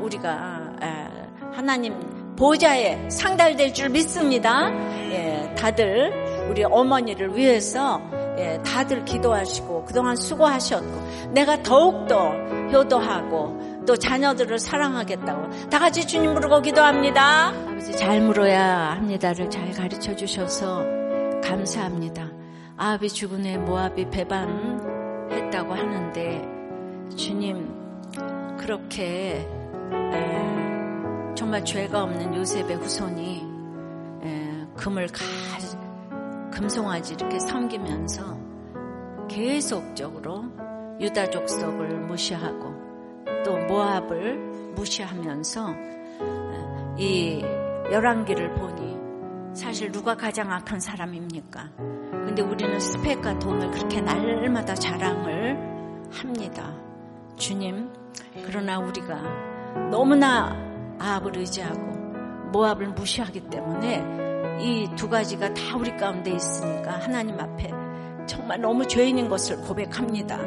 [0.00, 0.70] 우리가
[1.52, 4.70] 하나님 보좌에 상달될 줄 믿습니다.
[5.10, 8.00] 예, 다들 우리 어머니를 위해서
[8.38, 12.30] 예, 다들 기도하시고 그동안 수고하셨고 내가 더욱더
[12.72, 17.48] 효도하고 또 자녀들을 사랑하겠다고 다 같이 주님 부르고 기도합니다.
[17.48, 20.84] 아버지 잘 물어야 합니다를 잘 가르쳐 주셔서
[21.42, 22.28] 감사합니다.
[22.76, 26.42] 아비 죽은 후 모압이 배반했다고 하는데
[27.16, 27.74] 주님
[28.58, 29.48] 그렇게
[30.12, 33.42] 에, 정말 죄가 없는 요셉의 후손이
[34.22, 35.24] 에, 금을 가
[36.58, 38.36] 금송아지 이렇게 섬기면서
[39.28, 40.44] 계속적으로
[40.98, 42.74] 유다 족 속을 무시하고
[43.44, 45.74] 또 모압을 무시하면서
[46.98, 47.40] 이
[47.92, 51.70] 열왕기를 보니 사실 누가 가장 악한 사람입니까?
[51.76, 55.56] 근데 우리는 스펙과 돈을 그렇게 날마다 자랑을
[56.10, 56.74] 합니다.
[57.36, 57.88] 주님,
[58.44, 59.22] 그러나 우리가
[59.92, 60.56] 너무나
[60.98, 61.80] 아합을 의지하고
[62.50, 64.27] 모압을 무시하기 때문에
[64.60, 67.70] 이 두 가지가 다 우리 가운데 있으니까 하나님 앞에
[68.26, 70.38] 정말 너무 죄인인 것을 고백합니다.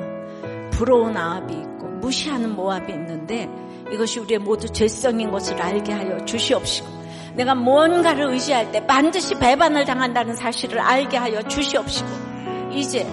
[0.71, 3.49] 부러운 아합이 있고 무시하는 모압이 있는데
[3.91, 6.87] 이것이 우리의 모두 죄성인 것을 알게 하여 주시옵시고
[7.35, 12.09] 내가 무언가를 의지할 때 반드시 배반을 당한다는 사실을 알게 하여 주시옵시고
[12.73, 13.05] 이제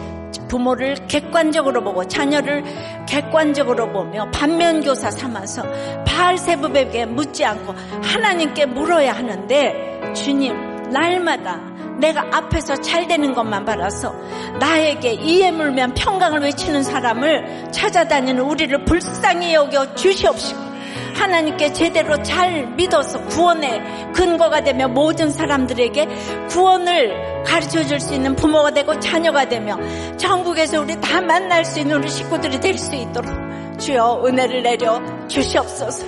[0.48, 2.64] 부모를 객관적으로 보고 자녀를
[3.06, 5.62] 객관적으로 보며 반면교사 삼아서
[6.04, 11.60] 바알세부에게 묻지 않고 하나님께 물어야 하는데 주님 날마다
[11.98, 14.14] 내가 앞에서 잘 되는 것만 바라서
[14.60, 20.68] 나에게 이에 물면 평강을 외치는 사람을 찾아다니는 우리를 불쌍히 여겨 주시옵시고
[21.16, 26.06] 하나님께 제대로 잘 믿어서 구원의 근거가 되며 모든 사람들에게
[26.48, 29.76] 구원을 가르쳐 줄 수 있는 부모가 되고 자녀가 되며
[30.16, 33.32] 전국에서 우리 다 만날 수 있는 우리 식구들이 될 수 있도록
[33.80, 36.06] 주여 은혜를 내려 주시옵소서.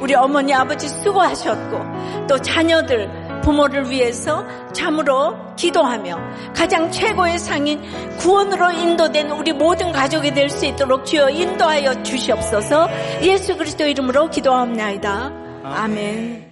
[0.00, 3.08] 우리 어머니 아버지 수고하셨고 또 자녀들
[3.42, 6.18] 부모를 위해서 참으로 기도하며
[6.54, 7.80] 가장 최고의 상인
[8.18, 12.88] 구원으로 인도된 우리 모든 가족이 될 수 있도록 주여 인도하여 주시옵소서
[13.22, 15.32] 예수 그리스도 이름으로 기도합니다.
[15.64, 16.51] 아멘.